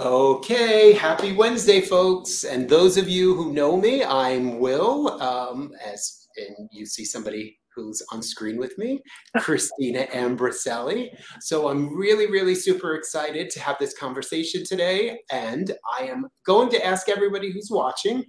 Okay, 0.00 0.94
happy 0.94 1.34
Wednesday, 1.34 1.82
folks. 1.82 2.44
And 2.44 2.66
those 2.66 2.96
of 2.96 3.06
you 3.06 3.34
who 3.34 3.52
know 3.52 3.76
me, 3.76 4.02
I'm 4.02 4.58
Will. 4.58 5.20
Um, 5.20 5.72
as 5.84 6.26
and 6.38 6.70
you 6.72 6.86
see 6.86 7.04
somebody 7.04 7.58
who's 7.74 8.02
on 8.10 8.22
screen 8.22 8.56
with 8.56 8.78
me, 8.78 9.02
Cristina 9.40 10.06
Ambroselli. 10.14 11.12
So 11.40 11.68
I'm 11.68 11.94
really, 11.94 12.30
really 12.30 12.54
super 12.54 12.94
excited 12.94 13.50
to 13.50 13.60
have 13.60 13.76
this 13.78 13.92
conversation 13.92 14.64
today. 14.64 15.20
And 15.30 15.76
I 16.00 16.04
am 16.04 16.28
going 16.46 16.70
to 16.70 16.82
ask 16.82 17.10
everybody 17.10 17.52
who's 17.52 17.68
watching 17.70 18.24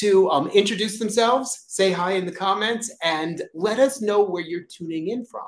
to 0.00 0.28
um, 0.28 0.48
introduce 0.48 0.98
themselves, 0.98 1.64
say 1.68 1.90
hi 1.90 2.12
in 2.12 2.26
the 2.26 2.32
comments, 2.32 2.94
and 3.02 3.40
let 3.54 3.78
us 3.78 4.02
know 4.02 4.22
where 4.22 4.42
you're 4.42 4.66
tuning 4.70 5.08
in 5.08 5.24
from. 5.24 5.46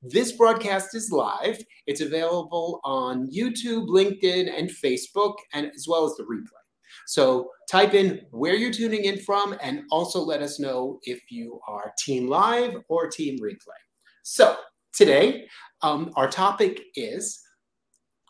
This 0.00 0.32
broadcast 0.32 0.94
is 0.94 1.10
live. 1.10 1.58
It's 1.86 2.00
available 2.00 2.80
on 2.84 3.28
YouTube, 3.30 3.88
LinkedIn, 3.88 4.48
and 4.56 4.70
Facebook, 4.70 5.34
and 5.52 5.70
as 5.74 5.86
well 5.88 6.04
as 6.04 6.14
the 6.16 6.22
replay. 6.22 6.62
So 7.06 7.50
type 7.68 7.94
in 7.94 8.20
where 8.30 8.54
you're 8.54 8.72
tuning 8.72 9.04
in 9.04 9.18
from 9.18 9.56
and 9.60 9.82
also 9.90 10.20
let 10.20 10.40
us 10.40 10.60
know 10.60 11.00
if 11.02 11.20
you 11.30 11.60
are 11.66 11.92
team 11.98 12.28
live 12.28 12.76
or 12.88 13.08
team 13.08 13.38
replay. 13.40 13.80
So 14.22 14.56
today, 14.94 15.46
um, 15.82 16.12
our 16.16 16.28
topic 16.28 16.80
is 16.94 17.40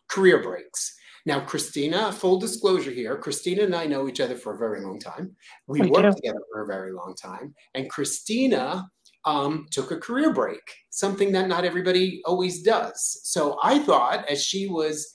career 0.08 0.42
breaks. 0.42 0.94
Now, 1.26 1.40
Cristina, 1.40 2.10
full 2.12 2.38
disclosure 2.38 2.90
here, 2.90 3.18
Cristina 3.18 3.64
and 3.64 3.74
I 3.74 3.84
know 3.84 4.08
each 4.08 4.20
other 4.20 4.36
for 4.36 4.54
a 4.54 4.58
very 4.58 4.80
long 4.80 4.98
time. 4.98 5.36
We, 5.66 5.82
we 5.82 5.90
worked 5.90 6.04
do. 6.04 6.14
together 6.14 6.40
for 6.50 6.62
a 6.62 6.66
very 6.66 6.92
long 6.92 7.14
time. 7.20 7.54
And 7.74 7.90
Cristina 7.90 8.88
um, 9.24 9.66
took 9.70 9.90
a 9.90 9.96
career 9.96 10.32
break, 10.32 10.62
something 10.90 11.32
that 11.32 11.48
not 11.48 11.64
everybody 11.64 12.22
always 12.24 12.62
does. 12.62 13.20
So 13.24 13.58
I 13.62 13.78
thought, 13.78 14.28
as 14.28 14.42
she 14.42 14.66
was 14.66 15.12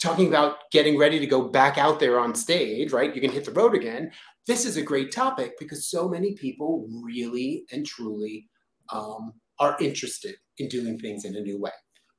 talking 0.00 0.28
about 0.28 0.56
getting 0.70 0.98
ready 0.98 1.18
to 1.18 1.26
go 1.26 1.48
back 1.48 1.78
out 1.78 1.98
there 2.00 2.18
on 2.18 2.34
stage, 2.34 2.92
right? 2.92 3.14
You 3.14 3.20
can 3.20 3.32
hit 3.32 3.44
the 3.44 3.52
road 3.52 3.74
again. 3.74 4.10
This 4.46 4.64
is 4.64 4.76
a 4.76 4.82
great 4.82 5.12
topic 5.12 5.52
because 5.58 5.90
so 5.90 6.08
many 6.08 6.34
people 6.34 6.86
really 7.02 7.64
and 7.72 7.86
truly 7.86 8.48
um, 8.90 9.32
are 9.58 9.76
interested 9.80 10.36
in 10.58 10.68
doing 10.68 10.98
things 10.98 11.24
in 11.24 11.36
a 11.36 11.40
new 11.40 11.58
way. 11.58 11.70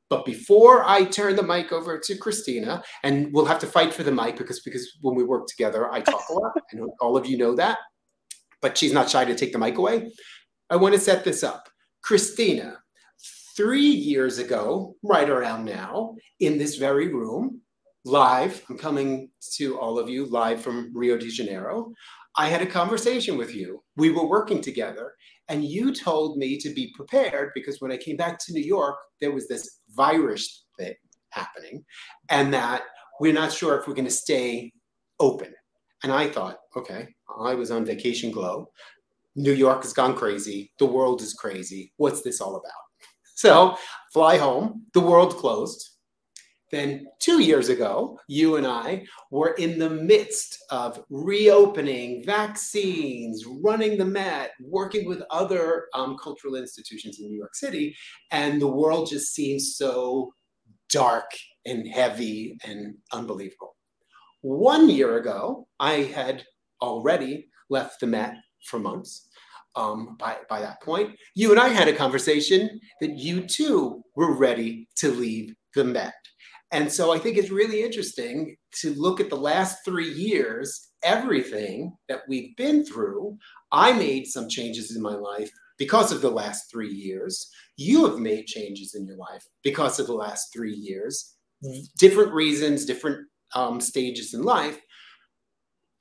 But 0.10 0.26
before 0.26 0.84
I 0.88 1.06
turn 1.06 1.36
the 1.36 1.44
mic 1.44 1.72
over 1.72 2.00
to 2.00 2.18
Cristina, 2.18 2.84
and 3.04 3.32
we'll 3.32 3.46
have 3.46 3.60
to 3.60 3.68
fight 3.68 3.94
for 3.94 4.02
the 4.02 4.12
mic 4.12 4.38
because 4.38 4.60
because 4.62 4.98
when 5.02 5.16
we 5.16 5.24
work 5.24 5.46
together, 5.48 5.92
I 5.92 6.02
talk 6.02 6.24
a 6.30 6.34
lot. 6.34 6.52
and 6.72 6.90
all 7.00 7.16
of 7.16 7.28
you 7.28 7.38
know 7.38 7.56
that, 7.56 7.78
but 8.60 8.76
she's 8.76 8.94
not 8.94 9.10
shy 9.10 9.24
to 9.24 9.36
take 9.36 9.54
the 9.54 9.60
mic 9.60 9.78
away. 9.78 10.12
I 10.70 10.76
want 10.76 10.94
to 10.94 11.00
set 11.00 11.24
this 11.24 11.44
up. 11.44 11.68
Cristina, 12.04 12.78
three 13.58 13.82
years 13.82 14.38
ago, 14.38 14.96
right 15.04 15.30
around 15.30 15.66
now, 15.66 16.16
in 16.40 16.58
this 16.58 16.76
very 16.76 17.12
room, 17.12 17.62
live, 18.06 18.64
I'm 18.70 18.78
coming 18.78 19.32
to 19.56 19.80
all 19.80 19.98
of 19.98 20.10
you 20.10 20.26
live 20.26 20.62
from 20.62 20.92
Rio 20.96 21.18
de 21.18 21.30
Janeiro. 21.30 21.92
I 22.38 22.48
had 22.48 22.62
a 22.62 22.68
conversation 22.68 23.36
with 23.36 23.56
you. 23.56 23.84
We 23.98 24.12
were 24.12 24.28
working 24.28 24.62
together, 24.62 25.14
and 25.48 25.66
you 25.66 25.94
told 25.94 26.38
me 26.38 26.58
to 26.60 26.70
be 26.70 26.94
prepared 26.96 27.50
because 27.56 27.82
when 27.82 27.92
I 27.92 27.98
came 27.98 28.16
back 28.16 28.38
to 28.46 28.54
New 28.54 28.64
York, 28.64 28.98
there 29.20 29.32
was 29.32 29.48
this 29.48 29.80
virus 29.90 30.66
thing 30.78 30.94
happening, 31.32 31.84
and 32.30 32.54
that 32.54 32.84
we're 33.20 33.34
not 33.34 33.52
sure 33.52 33.78
if 33.78 33.88
we're 33.88 33.96
going 33.96 34.06
to 34.06 34.12
stay 34.12 34.72
open. 35.20 35.54
And 36.04 36.14
I 36.14 36.30
thought, 36.30 36.60
okay, 36.78 37.10
I 37.44 37.56
was 37.56 37.72
on 37.72 37.84
vacation 37.86 38.32
glow. 38.32 38.70
New 39.36 39.54
York 39.54 39.84
has 39.84 39.94
gone 39.94 40.16
crazy. 40.16 40.72
The 40.80 40.86
world 40.86 41.22
is 41.22 41.34
crazy. 41.34 41.94
What's 41.98 42.22
this 42.22 42.42
all 42.42 42.56
about? 42.56 42.72
So 43.36 43.78
fly 44.12 44.38
home. 44.38 44.86
The 44.94 45.00
world 45.00 45.38
closed. 45.38 46.00
Then 46.72 47.08
two 47.20 47.42
years 47.42 47.70
ago, 47.70 48.20
you 48.28 48.58
and 48.58 48.68
I 48.68 49.06
were 49.32 49.54
in 49.54 49.80
the 49.80 49.90
midst 49.90 50.58
of 50.70 51.04
reopening 51.10 52.24
vaccines, 52.26 53.46
running 53.64 53.98
the 53.98 54.06
Met, 54.06 54.52
working 54.62 55.08
with 55.08 55.24
other 55.32 55.86
um, 55.96 56.18
cultural 56.22 56.56
institutions 56.56 57.20
in 57.20 57.28
New 57.28 57.38
York 57.38 57.56
City, 57.56 57.96
and 58.32 58.62
the 58.62 58.68
world 58.68 59.10
just 59.10 59.34
seems 59.34 59.78
so 59.78 60.34
dark 60.92 61.32
and 61.66 61.88
heavy 61.88 62.58
and 62.64 62.96
unbelievable. 63.14 63.76
One 64.42 64.90
year 64.90 65.18
ago, 65.18 65.68
I 65.80 66.04
had 66.04 66.46
already 66.82 67.48
left 67.70 68.00
the 68.00 68.08
Met 68.08 68.36
for 68.64 68.80
months 68.80 69.30
um, 69.76 70.16
by, 70.20 70.38
by 70.50 70.60
that 70.60 70.82
point. 70.82 71.16
You 71.36 71.52
and 71.52 71.60
I 71.60 71.70
had 71.70 71.88
a 71.88 71.96
conversation 71.96 72.80
that 73.02 73.18
you 73.18 73.42
too 73.42 74.04
were 74.16 74.36
ready 74.36 74.88
to 74.98 75.12
leave 75.12 75.54
the 75.76 75.84
Met. 75.84 76.14
And 76.72 76.92
so 76.92 77.12
I 77.12 77.18
think 77.18 77.38
it's 77.38 77.50
really 77.50 77.82
interesting 77.82 78.56
to 78.82 78.94
look 78.94 79.20
at 79.20 79.30
the 79.30 79.38
last 79.38 79.80
three 79.84 80.10
years, 80.10 80.90
everything 81.04 81.96
that 82.08 82.22
we've 82.28 82.56
been 82.58 82.86
through. 82.86 83.38
I 83.72 83.94
made 83.94 84.28
some 84.28 84.48
changes 84.48 84.96
in 84.96 85.02
my 85.02 85.16
life 85.16 85.50
because 85.80 86.12
of 86.12 86.22
the 86.22 86.30
last 86.30 86.70
three 86.70 86.92
years. 86.92 87.50
You 87.78 88.06
have 88.06 88.20
made 88.20 88.46
changes 88.46 88.94
in 88.94 89.08
your 89.08 89.18
life 89.18 89.44
because 89.64 90.00
of 90.00 90.06
the 90.06 90.14
last 90.14 90.54
three 90.54 90.76
years, 90.76 91.38
different 91.98 92.34
reasons, 92.34 92.86
different 92.86 93.26
um, 93.56 93.82
stages 93.82 94.36
in 94.36 94.44
life. 94.44 94.80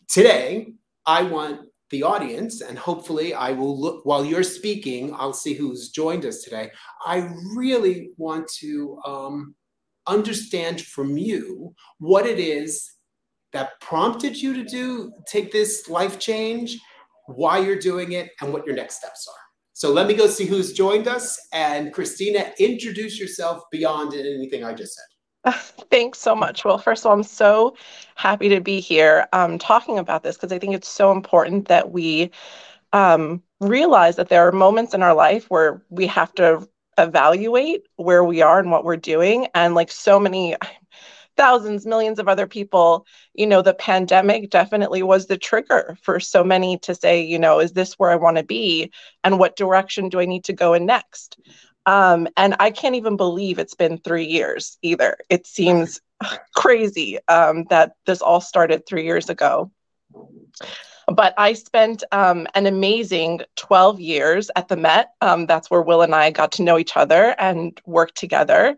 Today, 0.09 0.73
I 1.07 1.23
want 1.23 1.68
the 1.91 2.03
audience, 2.03 2.61
and 2.61 2.79
hopefully 2.79 3.35
I 3.35 3.53
will 3.53 3.81
look 3.81 4.05
while 4.05 4.25
you're 4.25 4.43
speaking, 4.43 5.15
I'll 5.15 5.33
see 5.33 5.55
who's 5.55 5.91
joined 5.91 6.27
us 6.27 6.43
today. 6.43 6.71
I 7.05 7.31
really 7.55 8.11
want 8.17 8.49
to 8.59 9.01
um, 9.07 9.55
understand 10.07 10.83
from 10.83 11.17
you 11.17 11.75
what 11.99 12.27
it 12.27 12.39
is 12.39 12.93
that 13.53 13.81
prompted 13.81 14.37
you 14.37 14.53
to 14.55 14.65
do 14.65 15.13
take 15.27 15.51
this 15.51 15.89
life 15.89 16.19
change, 16.19 16.79
why 17.27 17.59
you're 17.59 17.79
doing 17.79 18.13
it, 18.13 18.31
and 18.41 18.53
what 18.53 18.67
your 18.67 18.77
next 18.77 18.97
steps 18.97 19.27
are. 19.29 19.43
So 19.73 19.93
let 19.93 20.09
me 20.09 20.15
go 20.15 20.27
see 20.27 20.45
who's 20.45 20.73
joined 20.73 21.07
us. 21.07 21.39
And 21.53 21.93
Cristina, 21.93 22.53
introduce 22.59 23.19
yourself 23.19 23.63
beyond 23.71 24.13
anything 24.13 24.65
I 24.65 24.75
just 24.75 24.95
said. 24.95 25.18
Thanks 25.91 26.19
so 26.19 26.35
much. 26.35 26.65
Well, 26.65 26.79
first 26.79 27.03
of 27.05 27.07
all, 27.07 27.13
I'm 27.17 27.23
so 27.23 27.77
happy 28.17 28.49
to 28.51 28.61
be 28.61 28.81
here 28.81 29.27
um, 29.33 29.59
talking 29.59 29.99
about 29.99 30.23
this 30.23 30.37
because 30.37 30.53
I 30.53 30.59
think 30.59 30.75
it's 30.75 30.89
so 30.89 31.13
important 31.13 31.69
that 31.69 31.91
we 31.91 32.31
um, 32.93 33.43
realize 33.61 34.17
that 34.17 34.29
there 34.29 34.47
are 34.49 34.53
moments 34.53 34.95
in 34.95 35.03
our 35.03 35.15
life 35.15 35.47
where 35.51 35.83
we 35.91 36.07
have 36.09 36.35
to 36.37 36.69
evaluate 36.99 37.83
where 37.97 38.25
we 38.25 38.43
are 38.43 38.59
and 38.61 38.71
what 38.71 38.85
we're 38.85 38.97
doing. 38.97 39.49
And 39.55 39.75
like 39.75 39.91
so 39.91 40.21
many 40.21 40.57
thousands, 41.37 41.87
millions 41.87 42.19
of 42.19 42.29
other 42.29 42.47
people, 42.47 43.07
you 43.35 43.47
know, 43.47 43.63
the 43.63 43.75
pandemic 43.75 44.51
definitely 44.51 45.03
was 45.03 45.27
the 45.27 45.39
trigger 45.39 45.97
for 46.03 46.21
so 46.21 46.45
many 46.45 46.79
to 46.79 46.95
say, 46.95 47.23
you 47.23 47.39
know, 47.39 47.61
is 47.61 47.73
this 47.73 47.95
where 47.95 48.11
I 48.11 48.17
want 48.17 48.39
to 48.39 48.43
be? 48.45 48.93
And 49.25 49.39
what 49.39 49.57
direction 49.57 50.09
do 50.09 50.21
I 50.21 50.27
need 50.27 50.45
to 50.45 50.53
go 50.53 50.75
in 50.75 50.87
next? 50.87 51.39
Um, 51.87 52.29
and 52.37 52.55
I 52.61 52.71
can't 52.71 52.97
even 52.97 53.17
believe 53.17 53.59
it's 53.59 53.75
been 53.75 53.99
three 53.99 54.27
years 54.27 54.79
either. 54.83 55.17
It 55.31 55.47
seems 55.47 56.01
crazy 56.55 57.19
um, 57.29 57.65
that 57.71 57.93
this 58.07 58.21
all 58.21 58.41
started 58.41 58.87
three 58.87 59.05
years 59.05 59.31
ago. 59.31 59.71
But 61.07 61.33
I 61.39 61.55
spent 61.55 62.05
um, 62.13 62.47
an 62.55 62.67
amazing 62.67 63.41
12 63.57 63.99
years 63.99 64.51
at 64.57 64.69
the 64.69 64.77
Met. 64.77 65.13
Um, 65.23 65.47
that's 65.47 65.71
where 65.71 65.81
Will 65.81 66.03
and 66.03 66.15
I 66.15 66.31
got 66.31 66.53
to 66.53 66.63
know 66.63 66.79
each 66.79 66.97
other 66.97 67.35
and 67.39 67.81
work 67.87 68.13
together. 68.15 68.77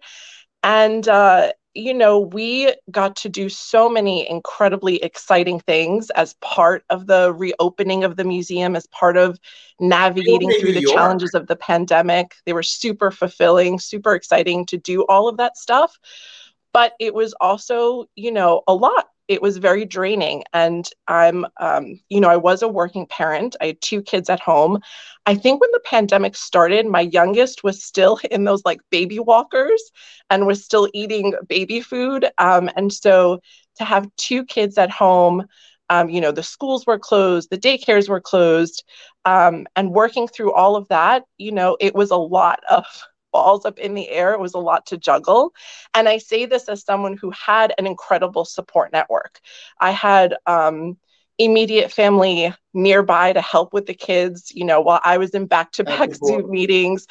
And 0.62 1.08
uh, 1.08 1.52
you 1.74 1.94
know, 1.94 2.18
we 2.18 2.74
got 2.90 3.14
to 3.16 3.28
do 3.28 3.48
so 3.48 3.88
many 3.88 4.28
incredibly 4.28 4.96
exciting 5.02 5.60
things 5.60 6.10
as 6.10 6.34
part 6.40 6.84
of 6.90 7.06
the 7.06 7.32
reopening 7.32 8.02
of 8.02 8.16
the 8.16 8.24
museum, 8.24 8.74
as 8.74 8.86
part 8.88 9.16
of 9.16 9.38
navigating 9.78 10.50
through 10.60 10.72
the 10.72 10.82
challenges 10.82 11.34
of 11.34 11.46
the 11.46 11.56
pandemic. 11.56 12.34
They 12.44 12.52
were 12.52 12.64
super 12.64 13.10
fulfilling, 13.10 13.78
super 13.78 14.14
exciting 14.14 14.66
to 14.66 14.78
do 14.78 15.04
all 15.08 15.28
of 15.28 15.36
that 15.36 15.56
stuff. 15.56 15.96
But 16.72 16.94
it 16.98 17.14
was 17.14 17.34
also, 17.40 18.06
you 18.14 18.32
know, 18.32 18.62
a 18.66 18.74
lot 18.74 19.06
it 19.30 19.40
was 19.40 19.58
very 19.58 19.84
draining. 19.84 20.42
And 20.52 20.90
I'm, 21.06 21.46
um, 21.60 22.00
you 22.08 22.20
know, 22.20 22.28
I 22.28 22.36
was 22.36 22.62
a 22.62 22.68
working 22.68 23.06
parent. 23.06 23.54
I 23.60 23.66
had 23.66 23.80
two 23.80 24.02
kids 24.02 24.28
at 24.28 24.40
home. 24.40 24.80
I 25.24 25.36
think 25.36 25.60
when 25.60 25.70
the 25.70 25.80
pandemic 25.84 26.34
started, 26.34 26.84
my 26.86 27.02
youngest 27.02 27.62
was 27.62 27.80
still 27.80 28.18
in 28.32 28.42
those 28.42 28.64
like 28.64 28.80
baby 28.90 29.20
walkers 29.20 29.80
and 30.30 30.48
was 30.48 30.64
still 30.64 30.88
eating 30.92 31.34
baby 31.48 31.80
food. 31.80 32.28
Um, 32.38 32.70
and 32.74 32.92
so 32.92 33.40
to 33.76 33.84
have 33.84 34.10
two 34.16 34.44
kids 34.44 34.76
at 34.76 34.90
home, 34.90 35.46
um, 35.90 36.10
you 36.10 36.20
know, 36.20 36.32
the 36.32 36.42
schools 36.42 36.84
were 36.84 36.98
closed, 36.98 37.50
the 37.50 37.58
daycares 37.58 38.08
were 38.08 38.20
closed, 38.20 38.82
um, 39.24 39.68
and 39.76 39.92
working 39.92 40.26
through 40.26 40.52
all 40.54 40.74
of 40.74 40.88
that, 40.88 41.22
you 41.38 41.52
know, 41.52 41.76
it 41.80 41.94
was 41.94 42.10
a 42.10 42.16
lot 42.16 42.58
of 42.68 42.84
balls 43.32 43.64
up 43.64 43.78
in 43.78 43.94
the 43.94 44.08
air. 44.08 44.32
It 44.32 44.40
was 44.40 44.54
a 44.54 44.58
lot 44.58 44.86
to 44.86 44.98
juggle. 44.98 45.52
And 45.94 46.08
I 46.08 46.18
say 46.18 46.46
this 46.46 46.68
as 46.68 46.84
someone 46.84 47.16
who 47.16 47.30
had 47.30 47.74
an 47.78 47.86
incredible 47.86 48.44
support 48.44 48.92
network. 48.92 49.40
I 49.78 49.90
had 49.90 50.36
um, 50.46 50.96
immediate 51.38 51.90
family 51.90 52.52
nearby 52.74 53.32
to 53.32 53.40
help 53.40 53.72
with 53.72 53.86
the 53.86 53.94
kids, 53.94 54.52
you 54.54 54.64
know, 54.64 54.80
while 54.80 55.00
I 55.04 55.18
was 55.18 55.30
in 55.30 55.46
back 55.46 55.72
to 55.72 55.84
back 55.84 56.14
Zoom 56.14 56.50
meetings, 56.50 57.06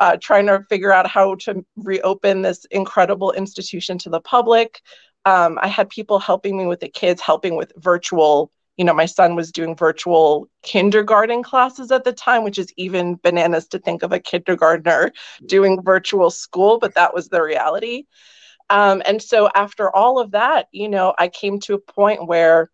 uh, 0.00 0.16
trying 0.20 0.46
to 0.46 0.64
figure 0.68 0.92
out 0.92 1.06
how 1.06 1.34
to 1.36 1.64
reopen 1.76 2.42
this 2.42 2.64
incredible 2.70 3.32
institution 3.32 3.98
to 3.98 4.10
the 4.10 4.20
public. 4.20 4.80
Um, 5.26 5.58
I 5.60 5.68
had 5.68 5.90
people 5.90 6.18
helping 6.18 6.56
me 6.56 6.66
with 6.66 6.80
the 6.80 6.88
kids, 6.88 7.20
helping 7.20 7.56
with 7.56 7.72
virtual. 7.76 8.50
You 8.76 8.84
know, 8.84 8.94
my 8.94 9.06
son 9.06 9.34
was 9.34 9.52
doing 9.52 9.74
virtual 9.74 10.48
kindergarten 10.62 11.42
classes 11.42 11.90
at 11.90 12.04
the 12.04 12.12
time, 12.12 12.44
which 12.44 12.58
is 12.58 12.72
even 12.76 13.18
bananas 13.22 13.68
to 13.68 13.78
think 13.78 14.02
of 14.02 14.12
a 14.12 14.20
kindergartner 14.20 15.12
doing 15.46 15.82
virtual 15.82 16.30
school, 16.30 16.78
but 16.78 16.94
that 16.94 17.14
was 17.14 17.28
the 17.28 17.42
reality. 17.42 18.04
Um, 18.68 19.02
and 19.06 19.22
so 19.22 19.48
after 19.54 19.94
all 19.94 20.18
of 20.18 20.32
that, 20.32 20.66
you 20.72 20.88
know, 20.88 21.14
I 21.18 21.28
came 21.28 21.60
to 21.60 21.74
a 21.74 21.78
point 21.78 22.26
where 22.26 22.70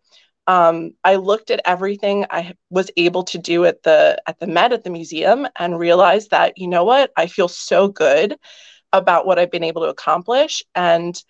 um, 0.47 0.91
I 1.03 1.15
looked 1.15 1.51
at 1.51 1.61
everything 1.65 2.25
I 2.29 2.55
was 2.69 2.91
able 2.97 3.23
to 3.25 3.37
do 3.37 3.65
at 3.65 3.83
the 3.83 4.21
at 4.27 4.39
the 4.39 4.47
Met 4.47 4.73
at 4.73 4.83
the 4.83 4.89
museum 4.89 5.47
and 5.57 5.79
realized 5.79 6.31
that 6.31 6.57
you 6.57 6.67
know 6.67 6.83
what 6.83 7.11
I 7.15 7.27
feel 7.27 7.47
so 7.47 7.87
good 7.87 8.35
about 8.91 9.25
what 9.25 9.39
I've 9.39 9.51
been 9.51 9.63
able 9.63 9.83
to 9.83 9.89
accomplish, 9.89 10.63
and 10.75 11.21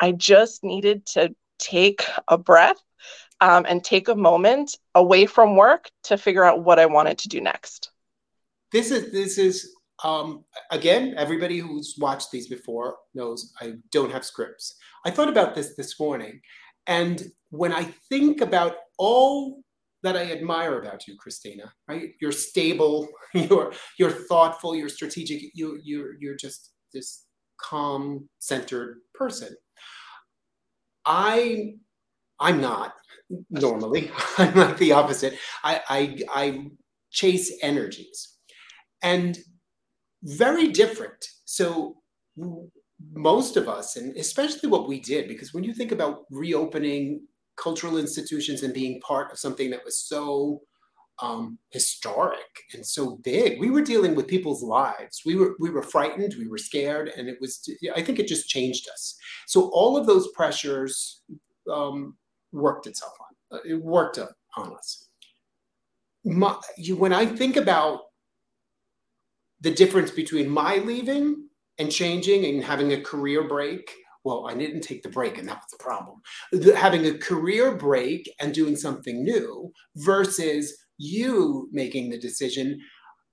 I 0.00 0.12
just 0.12 0.64
needed 0.64 1.04
to 1.06 1.34
take 1.58 2.02
a 2.28 2.38
breath 2.38 2.82
um, 3.42 3.66
and 3.68 3.82
take 3.82 4.08
a 4.08 4.14
moment 4.14 4.78
away 4.94 5.26
from 5.26 5.56
work 5.56 5.90
to 6.04 6.16
figure 6.16 6.44
out 6.44 6.62
what 6.62 6.78
I 6.78 6.86
wanted 6.86 7.18
to 7.18 7.28
do 7.28 7.40
next. 7.40 7.90
This 8.70 8.90
is 8.90 9.12
this 9.12 9.36
is 9.36 9.74
um, 10.04 10.44
again, 10.70 11.14
everybody 11.16 11.58
who's 11.58 11.96
watched 11.98 12.30
these 12.30 12.48
before 12.48 12.96
knows 13.14 13.52
I 13.60 13.74
don't 13.90 14.12
have 14.12 14.24
scripts. 14.24 14.76
I 15.04 15.10
thought 15.10 15.28
about 15.28 15.54
this 15.54 15.74
this 15.76 15.98
morning, 15.98 16.40
and 16.86 17.22
when 17.50 17.72
I 17.72 17.84
think 18.08 18.40
about 18.40 18.76
all 18.96 19.60
that 20.04 20.16
I 20.16 20.32
admire 20.32 20.80
about 20.80 21.06
you, 21.06 21.16
Cristina, 21.16 21.72
right? 21.88 22.10
You're 22.20 22.32
stable, 22.32 23.08
you're 23.34 23.72
you're 23.98 24.10
thoughtful, 24.10 24.76
you're 24.76 24.88
strategic, 24.88 25.42
you 25.54 25.80
you're 25.82 26.14
you're 26.20 26.36
just 26.36 26.70
this 26.94 27.24
calm, 27.60 28.28
centered 28.38 28.98
person. 29.14 29.54
I 31.04 31.74
I'm 32.38 32.60
not 32.60 32.94
normally. 33.50 34.10
I'm 34.38 34.54
like 34.54 34.78
the 34.78 34.92
opposite. 34.92 35.38
I 35.64 35.80
I, 35.88 36.18
I 36.30 36.66
chase 37.10 37.52
energies. 37.62 38.36
And 39.02 39.38
very 40.22 40.68
different. 40.68 41.26
So 41.44 41.96
most 43.12 43.56
of 43.56 43.68
us, 43.68 43.96
and 43.96 44.16
especially 44.16 44.68
what 44.68 44.88
we 44.88 45.00
did, 45.00 45.28
because 45.28 45.52
when 45.52 45.64
you 45.64 45.74
think 45.74 45.92
about 45.92 46.24
reopening 46.30 47.26
cultural 47.56 47.98
institutions 47.98 48.62
and 48.62 48.72
being 48.72 49.00
part 49.00 49.30
of 49.32 49.38
something 49.38 49.70
that 49.70 49.84
was 49.84 49.98
so 49.98 50.62
um, 51.20 51.58
historic 51.70 52.64
and 52.72 52.86
so 52.86 53.18
big, 53.22 53.60
we 53.60 53.70
were 53.70 53.82
dealing 53.82 54.14
with 54.14 54.26
people's 54.26 54.62
lives. 54.62 55.22
We 55.26 55.36
were 55.36 55.54
we 55.58 55.70
were 55.70 55.82
frightened, 55.82 56.34
we 56.38 56.48
were 56.48 56.58
scared, 56.58 57.12
and 57.16 57.28
it 57.28 57.38
was. 57.40 57.68
I 57.94 58.02
think 58.02 58.18
it 58.18 58.28
just 58.28 58.48
changed 58.48 58.88
us. 58.88 59.16
So 59.46 59.70
all 59.72 59.96
of 59.96 60.06
those 60.06 60.28
pressures 60.32 61.22
um, 61.70 62.16
worked 62.52 62.86
itself 62.86 63.12
on. 63.20 63.58
Uh, 63.58 63.62
it 63.64 63.82
worked 63.82 64.18
on 64.18 64.72
us. 64.74 65.08
My, 66.24 66.56
you, 66.76 66.96
when 66.96 67.12
I 67.12 67.26
think 67.26 67.56
about 67.56 68.00
the 69.60 69.70
difference 69.70 70.10
between 70.10 70.48
my 70.48 70.76
leaving 70.76 71.48
and 71.78 71.90
changing 71.90 72.44
and 72.44 72.62
having 72.62 72.92
a 72.92 73.00
career 73.00 73.48
break 73.48 73.94
well 74.24 74.46
i 74.48 74.54
didn't 74.54 74.82
take 74.82 75.02
the 75.02 75.08
break 75.08 75.38
and 75.38 75.48
that 75.48 75.56
was 75.56 75.70
the 75.70 75.82
problem 75.82 76.20
the, 76.52 76.76
having 76.76 77.06
a 77.06 77.18
career 77.18 77.74
break 77.74 78.30
and 78.40 78.52
doing 78.52 78.76
something 78.76 79.24
new 79.24 79.72
versus 79.96 80.76
you 80.98 81.68
making 81.72 82.10
the 82.10 82.18
decision 82.18 82.78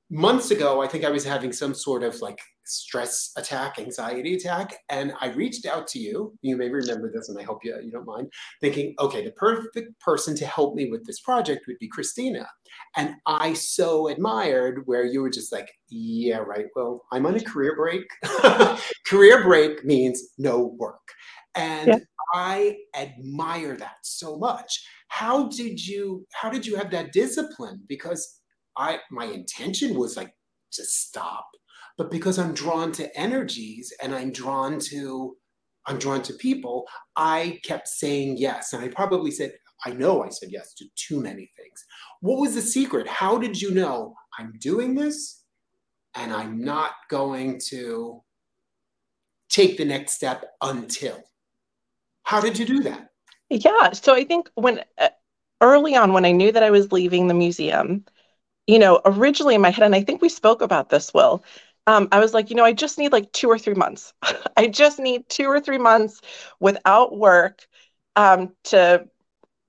months 0.09 0.51
ago, 0.51 0.81
I 0.81 0.87
think 0.87 1.05
I 1.05 1.09
was 1.09 1.23
having 1.23 1.53
some 1.53 1.73
sort 1.73 2.03
of 2.03 2.19
like 2.21 2.39
stress 2.65 3.31
attack, 3.35 3.79
anxiety 3.79 4.35
attack, 4.35 4.75
and 4.89 5.13
I 5.19 5.29
reached 5.29 5.65
out 5.65 5.87
to 5.87 5.99
you. 5.99 6.33
You 6.41 6.57
may 6.57 6.69
remember 6.69 7.11
this, 7.11 7.29
and 7.29 7.39
I 7.39 7.43
hope 7.43 7.63
you, 7.63 7.75
you 7.83 7.91
don't 7.91 8.05
mind. 8.05 8.31
Thinking, 8.61 8.95
okay, 8.99 9.23
the 9.23 9.31
perfect 9.31 9.99
person 9.99 10.35
to 10.37 10.45
help 10.45 10.75
me 10.75 10.89
with 10.89 11.05
this 11.05 11.19
project 11.19 11.65
would 11.67 11.79
be 11.79 11.87
Cristina. 11.87 12.47
And 12.95 13.15
I 13.25 13.53
so 13.53 14.07
admired 14.07 14.83
where 14.85 15.05
you 15.05 15.21
were 15.21 15.29
just 15.29 15.51
like, 15.51 15.71
yeah, 15.89 16.37
right. 16.37 16.65
Well, 16.75 17.05
I'm 17.11 17.25
on 17.25 17.35
a 17.35 17.43
career 17.43 17.75
break. 17.75 18.05
career 19.05 19.43
break 19.43 19.83
means 19.83 20.21
no 20.37 20.75
work. 20.77 21.01
And 21.55 21.87
yeah. 21.87 21.97
I 22.33 22.77
admire 22.95 23.75
that 23.77 23.97
so 24.03 24.37
much. 24.37 24.85
How 25.07 25.47
did 25.47 25.85
you 25.85 26.27
how 26.33 26.49
did 26.51 26.65
you 26.65 26.75
have 26.75 26.91
that 26.91 27.11
discipline? 27.11 27.81
Because 27.87 28.38
I 28.79 28.99
my 29.11 29.25
intention 29.25 29.99
was 29.99 30.17
like 30.17 30.33
to 30.71 30.83
stop, 30.85 31.47
but 31.97 32.09
because 32.09 32.39
I'm 32.39 32.53
drawn 32.53 32.91
to 32.93 33.19
energies 33.19 33.93
and 34.01 34.15
I'm 34.15 34.31
drawn 34.31 34.79
to 34.91 35.35
I'm 35.85 35.97
drawn 35.97 36.21
to 36.23 36.33
people, 36.33 36.87
I 37.15 37.59
kept 37.63 37.87
saying 37.87 38.37
yes. 38.37 38.73
And 38.73 38.83
I 38.83 38.87
probably 38.89 39.31
said, 39.31 39.51
I 39.85 39.91
know 39.91 40.23
I 40.23 40.29
said 40.29 40.49
yes 40.51 40.73
to 40.75 40.85
too 40.95 41.21
many 41.21 41.51
things. 41.57 41.83
What 42.21 42.39
was 42.39 42.55
the 42.55 42.61
secret? 42.61 43.07
How 43.07 43.37
did 43.37 43.61
you 43.61 43.71
know 43.71 44.15
I'm 44.37 44.53
doing 44.59 44.93
this 44.95 45.43
and 46.15 46.33
I'm 46.33 46.61
not 46.61 46.91
going 47.09 47.59
to 47.69 48.21
take 49.49 49.77
the 49.77 49.85
next 49.85 50.13
step 50.13 50.45
until? 50.61 51.21
How 52.23 52.39
did 52.39 52.59
you 52.59 52.65
do 52.65 52.83
that? 52.83 53.09
Yeah. 53.49 53.91
So 53.93 54.13
I 54.13 54.23
think 54.23 54.49
when 54.55 54.83
uh, 54.99 55.09
early 55.61 55.95
on, 55.95 56.13
when 56.13 56.25
I 56.25 56.31
knew 56.31 56.51
that 56.51 56.61
I 56.61 56.69
was 56.69 56.91
leaving 56.91 57.27
the 57.27 57.33
museum, 57.33 58.05
you 58.69 58.77
know, 58.77 59.01
originally 59.03 59.55
in 59.55 59.61
my 59.61 59.71
head, 59.71 59.83
and 59.83 59.95
I 59.95 60.03
think 60.03 60.21
we 60.21 60.29
spoke 60.29 60.61
about 60.61 60.89
this, 60.89 61.11
Will, 61.11 61.43
um, 61.87 62.07
I 62.11 62.19
was 62.19 62.35
like, 62.35 62.51
you 62.51 62.55
know, 62.55 62.63
I 62.63 62.71
just 62.71 62.99
need 62.99 63.11
like 63.11 63.31
two 63.31 63.49
or 63.49 63.57
three 63.57 63.73
months. 63.73 64.13
I 64.57 64.67
just 64.67 64.99
need 64.99 65.27
two 65.27 65.47
or 65.47 65.59
three 65.59 65.79
months 65.79 66.21
without 66.59 67.17
work 67.17 67.65
um, 68.15 68.53
to 68.65 69.07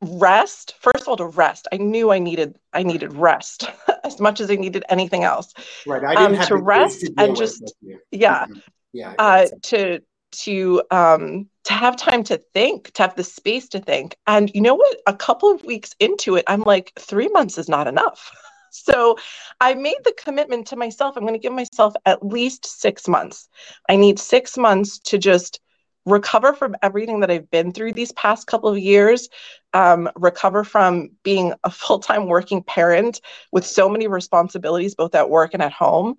rest. 0.03 0.75
First 0.81 1.03
of 1.03 1.09
all, 1.09 1.17
to 1.17 1.25
rest. 1.25 1.67
I 1.73 1.79
knew 1.79 2.13
I 2.13 2.19
needed 2.19 2.59
I 2.75 2.83
needed 2.83 3.15
rest 3.15 3.65
as 4.05 4.21
much 4.21 4.39
as 4.39 4.51
I 4.51 4.57
needed 4.57 4.85
anything 4.91 5.25
else. 5.25 5.55
Right. 5.87 6.05
I 6.05 6.15
didn't 6.15 6.33
um, 6.33 6.35
have 6.35 6.49
to 6.49 6.57
rest 6.57 7.01
to 7.01 7.15
and 7.17 7.35
just 7.35 7.73
yeah, 8.11 8.45
mm-hmm. 8.45 8.59
yeah. 8.93 9.15
Uh, 9.19 9.47
to 9.63 10.01
to 10.45 10.83
um 10.91 11.49
to 11.65 11.73
have 11.73 11.97
time 11.97 12.23
to 12.25 12.37
think, 12.53 12.91
to 12.93 13.03
have 13.03 13.17
the 13.17 13.25
space 13.25 13.67
to 13.71 13.79
think. 13.79 14.17
And 14.27 14.51
you 14.55 14.61
know 14.61 14.75
what? 14.75 14.99
A 15.07 15.15
couple 15.15 15.51
of 15.51 15.65
weeks 15.65 15.95
into 16.01 16.37
it, 16.37 16.45
I'm 16.49 16.63
like, 16.63 16.93
three 16.99 17.29
months 17.29 17.57
is 17.57 17.69
not 17.69 17.87
enough. 17.87 18.31
so 18.85 19.17
I 19.61 19.75
made 19.75 19.99
the 20.05 20.15
commitment 20.23 20.67
to 20.69 20.77
myself. 20.77 21.17
I'm 21.17 21.23
going 21.23 21.35
to 21.35 21.39
give 21.39 21.53
myself 21.53 21.95
at 22.07 22.25
least 22.25 22.67
six 22.67 23.09
months. 23.09 23.49
I 23.89 23.97
need 23.97 24.19
six 24.19 24.57
months 24.57 24.99
to 25.01 25.19
just 25.19 25.61
recover 26.07 26.55
from 26.55 26.77
everything 26.83 27.21
that 27.21 27.31
I've 27.31 27.51
been 27.51 27.73
through 27.73 27.93
these 27.93 28.13
past 28.13 28.47
couple 28.47 28.71
of 28.71 28.79
years, 28.79 29.29
um, 29.75 30.09
recover 30.17 30.65
from 30.65 31.11
being 31.23 31.53
a 31.65 31.71
full 31.71 31.99
time 31.99 32.27
working 32.27 32.63
parent 32.63 33.21
with 33.53 33.67
so 33.67 33.89
many 33.89 34.09
responsibilities, 34.09 34.95
both 34.95 35.15
at 35.15 35.31
work 35.31 35.55
and 35.55 35.63
at 35.63 35.73
home. 35.73 36.17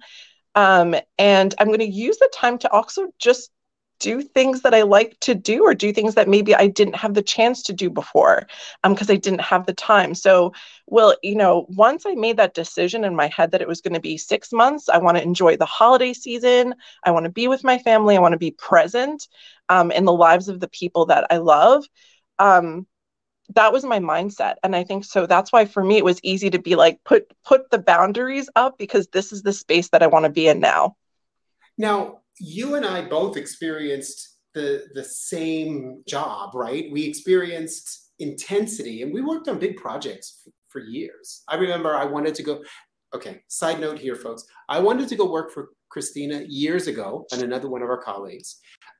Um, 0.55 0.95
and 1.17 1.55
I'm 1.57 1.67
going 1.67 1.79
to 1.79 1.85
use 1.85 2.17
the 2.17 2.31
time 2.33 2.57
to 2.59 2.71
also 2.71 3.07
just 3.19 3.51
do 4.01 4.21
things 4.21 4.63
that 4.63 4.73
I 4.73 4.81
like 4.81 5.17
to 5.21 5.35
do 5.35 5.63
or 5.63 5.73
do 5.73 5.93
things 5.93 6.15
that 6.15 6.27
maybe 6.27 6.55
I 6.55 6.67
didn't 6.67 6.95
have 6.95 7.13
the 7.13 7.21
chance 7.21 7.61
to 7.63 7.73
do 7.73 7.89
before 7.89 8.47
because 8.83 9.09
um, 9.09 9.13
I 9.13 9.17
didn't 9.17 9.41
have 9.41 9.65
the 9.65 9.73
time. 9.73 10.15
So, 10.15 10.53
well, 10.87 11.15
you 11.21 11.35
know, 11.35 11.67
once 11.69 12.05
I 12.05 12.15
made 12.15 12.37
that 12.37 12.55
decision 12.55 13.03
in 13.03 13.15
my 13.15 13.27
head 13.27 13.51
that 13.51 13.61
it 13.61 13.67
was 13.67 13.79
going 13.79 13.93
to 13.93 14.01
be 14.01 14.17
six 14.17 14.51
months, 14.51 14.89
I 14.89 14.97
want 14.97 15.17
to 15.17 15.23
enjoy 15.23 15.55
the 15.55 15.65
holiday 15.65 16.13
season. 16.13 16.73
I 17.03 17.11
want 17.11 17.25
to 17.25 17.31
be 17.31 17.47
with 17.47 17.63
my 17.63 17.77
family. 17.77 18.17
I 18.17 18.21
want 18.21 18.33
to 18.33 18.39
be 18.39 18.51
present 18.51 19.27
um, 19.69 19.91
in 19.91 20.05
the 20.05 20.13
lives 20.13 20.49
of 20.49 20.59
the 20.59 20.69
people 20.69 21.05
that 21.05 21.27
I 21.29 21.37
love. 21.37 21.85
Um, 22.39 22.87
that 23.55 23.73
was 23.73 23.83
my 23.83 23.99
mindset 23.99 24.55
and 24.63 24.73
i 24.75 24.83
think 24.83 25.03
so 25.03 25.25
that's 25.25 25.51
why 25.51 25.65
for 25.65 25.83
me 25.83 25.97
it 25.97 26.05
was 26.05 26.21
easy 26.23 26.49
to 26.49 26.59
be 26.59 26.75
like 26.75 27.03
put 27.03 27.29
put 27.43 27.69
the 27.69 27.79
boundaries 27.79 28.49
up 28.55 28.77
because 28.77 29.07
this 29.07 29.33
is 29.33 29.41
the 29.41 29.51
space 29.51 29.89
that 29.89 30.01
i 30.01 30.07
want 30.07 30.23
to 30.23 30.31
be 30.31 30.47
in 30.47 30.61
now 30.61 30.95
now 31.77 32.20
you 32.39 32.75
and 32.75 32.85
I 32.85 33.01
both 33.01 33.37
experienced 33.37 34.37
the 34.53 34.85
the 34.93 35.03
same 35.03 36.03
job, 36.07 36.55
right? 36.55 36.85
We 36.91 37.05
experienced 37.05 38.11
intensity, 38.19 39.01
and 39.01 39.13
we 39.13 39.21
worked 39.21 39.47
on 39.47 39.59
big 39.59 39.77
projects 39.77 40.41
f- 40.45 40.53
for 40.69 40.79
years. 40.79 41.43
I 41.47 41.55
remember 41.55 41.95
I 41.95 42.05
wanted 42.05 42.35
to 42.35 42.43
go. 42.43 42.63
Okay, 43.13 43.41
side 43.47 43.79
note 43.81 43.99
here, 43.99 44.15
folks. 44.15 44.45
I 44.69 44.79
wanted 44.79 45.09
to 45.09 45.15
go 45.17 45.29
work 45.29 45.51
for 45.51 45.69
Cristina 45.89 46.43
years 46.47 46.87
ago 46.87 47.25
and 47.31 47.41
another 47.41 47.69
one 47.69 47.81
of 47.81 47.89
our 47.89 48.01
colleagues. 48.01 48.57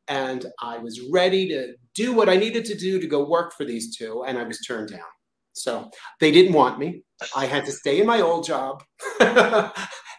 And 0.09 0.45
I 0.61 0.77
was 0.77 0.99
ready 1.09 1.47
to 1.49 1.73
do 1.95 2.13
what 2.13 2.27
I 2.27 2.35
needed 2.35 2.65
to 2.65 2.75
do 2.75 2.99
to 2.99 3.07
go 3.07 3.27
work 3.27 3.53
for 3.53 3.63
these 3.63 3.95
two, 3.95 4.23
and 4.27 4.37
I 4.37 4.43
was 4.43 4.59
turned 4.59 4.89
down. 4.89 4.99
So 5.53 5.89
they 6.19 6.31
didn't 6.31 6.53
want 6.53 6.79
me. 6.79 7.03
I 7.35 7.45
had 7.45 7.65
to 7.65 7.71
stay 7.71 7.99
in 8.01 8.07
my 8.07 8.21
old 8.21 8.45
job. 8.45 8.83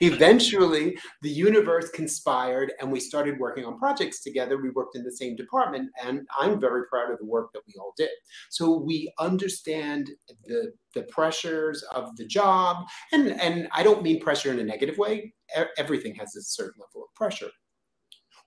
Eventually, 0.03 0.99
the 1.23 1.31
universe 1.31 1.89
conspired 1.91 2.73
and 2.81 2.91
we 2.91 2.99
started 2.99 3.39
working 3.39 3.65
on 3.65 3.79
projects 3.79 4.21
together. 4.21 4.61
We 4.61 4.71
worked 4.71 4.97
in 4.97 5.05
the 5.05 5.13
same 5.13 5.37
department, 5.37 5.91
and 6.05 6.27
I'm 6.37 6.61
very 6.61 6.87
proud 6.89 7.13
of 7.13 7.19
the 7.21 7.25
work 7.25 7.53
that 7.53 7.63
we 7.69 7.75
all 7.79 7.95
did. 7.97 8.11
So 8.51 8.77
we 8.77 9.13
understand 9.21 10.11
the, 10.45 10.73
the 10.95 11.05
pressures 11.05 11.85
of 11.95 12.17
the 12.17 12.27
job. 12.27 12.85
And, 13.13 13.41
and 13.41 13.69
I 13.73 13.85
don't 13.85 14.03
mean 14.03 14.21
pressure 14.21 14.51
in 14.51 14.59
a 14.59 14.65
negative 14.65 14.99
way, 14.99 15.33
everything 15.79 16.17
has 16.17 16.35
a 16.35 16.43
certain 16.43 16.81
level 16.81 17.07
of 17.07 17.15
pressure. 17.15 17.51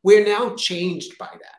We're 0.03 0.25
now 0.25 0.55
changed 0.55 1.17
by 1.17 1.29
that 1.31 1.55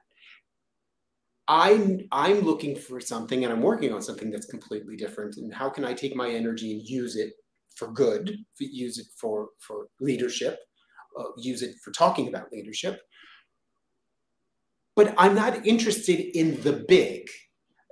I'm 1.49 2.01
I'm 2.11 2.41
looking 2.41 2.75
for 2.75 3.01
something 3.01 3.45
and 3.45 3.53
I'm 3.53 3.63
working 3.63 3.93
on 3.93 4.03
something 4.03 4.31
that's 4.31 4.47
completely 4.47 4.97
different. 4.97 5.37
And 5.37 5.55
how 5.55 5.71
can 5.71 5.85
I 5.85 5.95
take 5.95 6.17
my 6.17 6.29
energy 6.29 6.73
and 6.73 6.83
use 6.83 7.17
it 7.17 7.35
for 7.77 7.93
good, 7.93 8.37
use 8.59 8.99
it 8.99 9.07
for 9.21 9.51
for 9.61 9.87
leadership, 10.01 10.59
uh, 11.19 11.25
use 11.37 11.63
it 11.63 11.77
for 11.85 11.93
talking 11.93 12.29
about 12.29 12.53
leadership. 12.53 13.01
But 14.97 15.15
I'm 15.19 15.35
not 15.35 15.67
interested 15.67 16.37
in 16.37 16.61
the 16.63 16.85
big. 16.89 17.29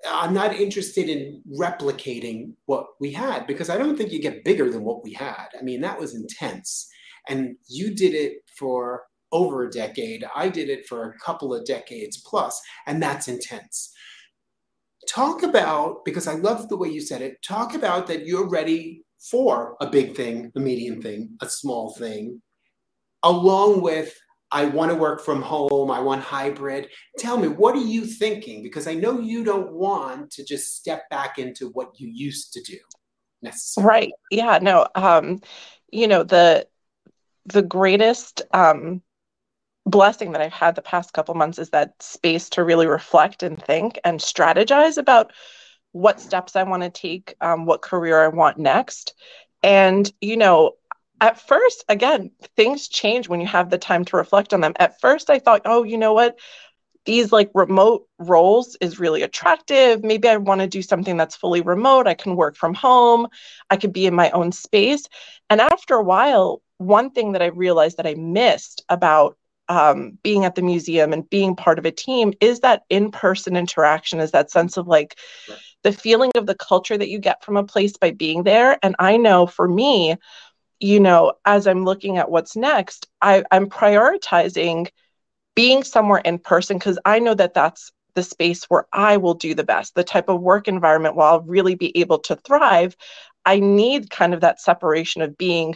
I'm 0.06 0.34
not 0.34 0.54
interested 0.54 1.08
in 1.08 1.42
replicating 1.58 2.54
what 2.66 2.86
we 3.00 3.12
had 3.12 3.46
because 3.46 3.70
I 3.70 3.78
don't 3.78 3.96
think 3.96 4.10
you 4.10 4.20
get 4.20 4.44
bigger 4.44 4.70
than 4.70 4.84
what 4.84 5.04
we 5.04 5.12
had. 5.12 5.48
I 5.58 5.62
mean, 5.62 5.80
that 5.82 5.98
was 5.98 6.14
intense. 6.14 6.88
And 7.28 7.56
you 7.68 7.94
did 7.94 8.14
it 8.14 8.38
for 8.58 9.04
over 9.32 9.64
a 9.64 9.70
decade. 9.70 10.24
I 10.34 10.48
did 10.48 10.68
it 10.68 10.86
for 10.86 11.04
a 11.04 11.18
couple 11.18 11.54
of 11.54 11.64
decades 11.66 12.18
plus, 12.18 12.60
and 12.86 13.02
that's 13.02 13.28
intense. 13.28 13.92
Talk 15.08 15.42
about, 15.42 16.04
because 16.04 16.26
I 16.26 16.34
love 16.34 16.68
the 16.68 16.76
way 16.76 16.88
you 16.88 17.00
said 17.00 17.20
it, 17.20 17.42
talk 17.42 17.74
about 17.74 18.06
that 18.06 18.26
you're 18.26 18.48
ready 18.48 19.03
for 19.30 19.76
a 19.80 19.86
big 19.86 20.14
thing, 20.14 20.52
a 20.54 20.60
medium 20.60 21.00
thing, 21.00 21.36
a 21.40 21.48
small 21.48 21.94
thing, 21.94 22.42
along 23.22 23.80
with 23.80 24.14
I 24.52 24.66
want 24.66 24.92
to 24.92 24.96
work 24.96 25.20
from 25.20 25.42
home, 25.42 25.90
I 25.90 25.98
want 25.98 26.22
hybrid. 26.22 26.88
Tell 27.18 27.36
me, 27.36 27.48
what 27.48 27.74
are 27.74 27.84
you 27.84 28.06
thinking? 28.06 28.62
Because 28.62 28.86
I 28.86 28.94
know 28.94 29.18
you 29.18 29.42
don't 29.42 29.72
want 29.72 30.30
to 30.32 30.44
just 30.44 30.76
step 30.76 31.10
back 31.10 31.38
into 31.38 31.70
what 31.70 31.98
you 31.98 32.08
used 32.08 32.52
to 32.52 32.62
do 32.62 32.78
necessarily. 33.42 33.88
Right. 33.88 34.12
Yeah, 34.30 34.58
no. 34.62 34.86
Um, 34.94 35.40
you 35.90 36.06
know, 36.06 36.22
the 36.22 36.68
the 37.46 37.62
greatest 37.62 38.42
um 38.52 39.02
blessing 39.86 40.32
that 40.32 40.40
I've 40.40 40.52
had 40.52 40.76
the 40.76 40.82
past 40.82 41.12
couple 41.12 41.34
months 41.34 41.58
is 41.58 41.70
that 41.70 42.00
space 42.02 42.48
to 42.50 42.64
really 42.64 42.86
reflect 42.86 43.42
and 43.42 43.62
think 43.62 43.98
and 44.04 44.18
strategize 44.20 44.96
about 44.96 45.32
what 45.94 46.20
steps 46.20 46.56
I 46.56 46.64
want 46.64 46.82
to 46.82 46.90
take, 46.90 47.36
um, 47.40 47.66
what 47.66 47.80
career 47.80 48.20
I 48.20 48.26
want 48.26 48.58
next. 48.58 49.14
And, 49.62 50.12
you 50.20 50.36
know, 50.36 50.72
at 51.20 51.40
first, 51.40 51.84
again, 51.88 52.32
things 52.56 52.88
change 52.88 53.28
when 53.28 53.40
you 53.40 53.46
have 53.46 53.70
the 53.70 53.78
time 53.78 54.04
to 54.06 54.16
reflect 54.16 54.52
on 54.52 54.60
them. 54.60 54.74
At 54.80 55.00
first, 55.00 55.30
I 55.30 55.38
thought, 55.38 55.62
oh, 55.66 55.84
you 55.84 55.96
know 55.96 56.12
what? 56.12 56.36
These 57.04 57.30
like 57.30 57.52
remote 57.54 58.08
roles 58.18 58.76
is 58.80 58.98
really 58.98 59.22
attractive. 59.22 60.02
Maybe 60.02 60.28
I 60.28 60.36
want 60.36 60.62
to 60.62 60.66
do 60.66 60.82
something 60.82 61.16
that's 61.16 61.36
fully 61.36 61.60
remote. 61.60 62.08
I 62.08 62.14
can 62.14 62.34
work 62.34 62.56
from 62.56 62.74
home. 62.74 63.28
I 63.70 63.76
could 63.76 63.92
be 63.92 64.06
in 64.06 64.14
my 64.14 64.30
own 64.30 64.50
space. 64.50 65.04
And 65.48 65.60
after 65.60 65.94
a 65.94 66.02
while, 66.02 66.60
one 66.78 67.10
thing 67.12 67.32
that 67.32 67.42
I 67.42 67.46
realized 67.46 67.98
that 67.98 68.06
I 68.06 68.14
missed 68.14 68.84
about 68.88 69.36
um, 69.68 70.18
being 70.22 70.44
at 70.44 70.54
the 70.54 70.62
museum 70.62 71.12
and 71.12 71.28
being 71.30 71.56
part 71.56 71.78
of 71.78 71.86
a 71.86 71.90
team 71.90 72.32
is 72.40 72.60
that 72.60 72.82
in-person 72.90 73.56
interaction 73.56 74.20
is 74.20 74.30
that 74.32 74.50
sense 74.50 74.76
of 74.76 74.86
like 74.86 75.18
right. 75.48 75.58
the 75.82 75.92
feeling 75.92 76.30
of 76.34 76.46
the 76.46 76.54
culture 76.54 76.98
that 76.98 77.08
you 77.08 77.18
get 77.18 77.42
from 77.44 77.56
a 77.56 77.64
place 77.64 77.96
by 77.96 78.10
being 78.10 78.42
there 78.42 78.78
and 78.82 78.94
i 78.98 79.16
know 79.16 79.46
for 79.46 79.66
me 79.66 80.16
you 80.80 81.00
know 81.00 81.32
as 81.44 81.66
i'm 81.66 81.84
looking 81.84 82.18
at 82.18 82.30
what's 82.30 82.56
next 82.56 83.08
I, 83.22 83.44
i'm 83.50 83.68
prioritizing 83.70 84.88
being 85.54 85.82
somewhere 85.82 86.20
in 86.20 86.38
person 86.38 86.78
because 86.78 86.98
i 87.04 87.18
know 87.18 87.34
that 87.34 87.54
that's 87.54 87.90
the 88.14 88.22
space 88.22 88.64
where 88.64 88.86
i 88.92 89.16
will 89.16 89.34
do 89.34 89.54
the 89.54 89.64
best 89.64 89.94
the 89.94 90.04
type 90.04 90.28
of 90.28 90.42
work 90.42 90.68
environment 90.68 91.16
where 91.16 91.26
i'll 91.26 91.40
really 91.40 91.74
be 91.74 91.96
able 91.98 92.18
to 92.18 92.36
thrive 92.36 92.96
i 93.46 93.60
need 93.60 94.10
kind 94.10 94.34
of 94.34 94.42
that 94.42 94.60
separation 94.60 95.22
of 95.22 95.38
being 95.38 95.74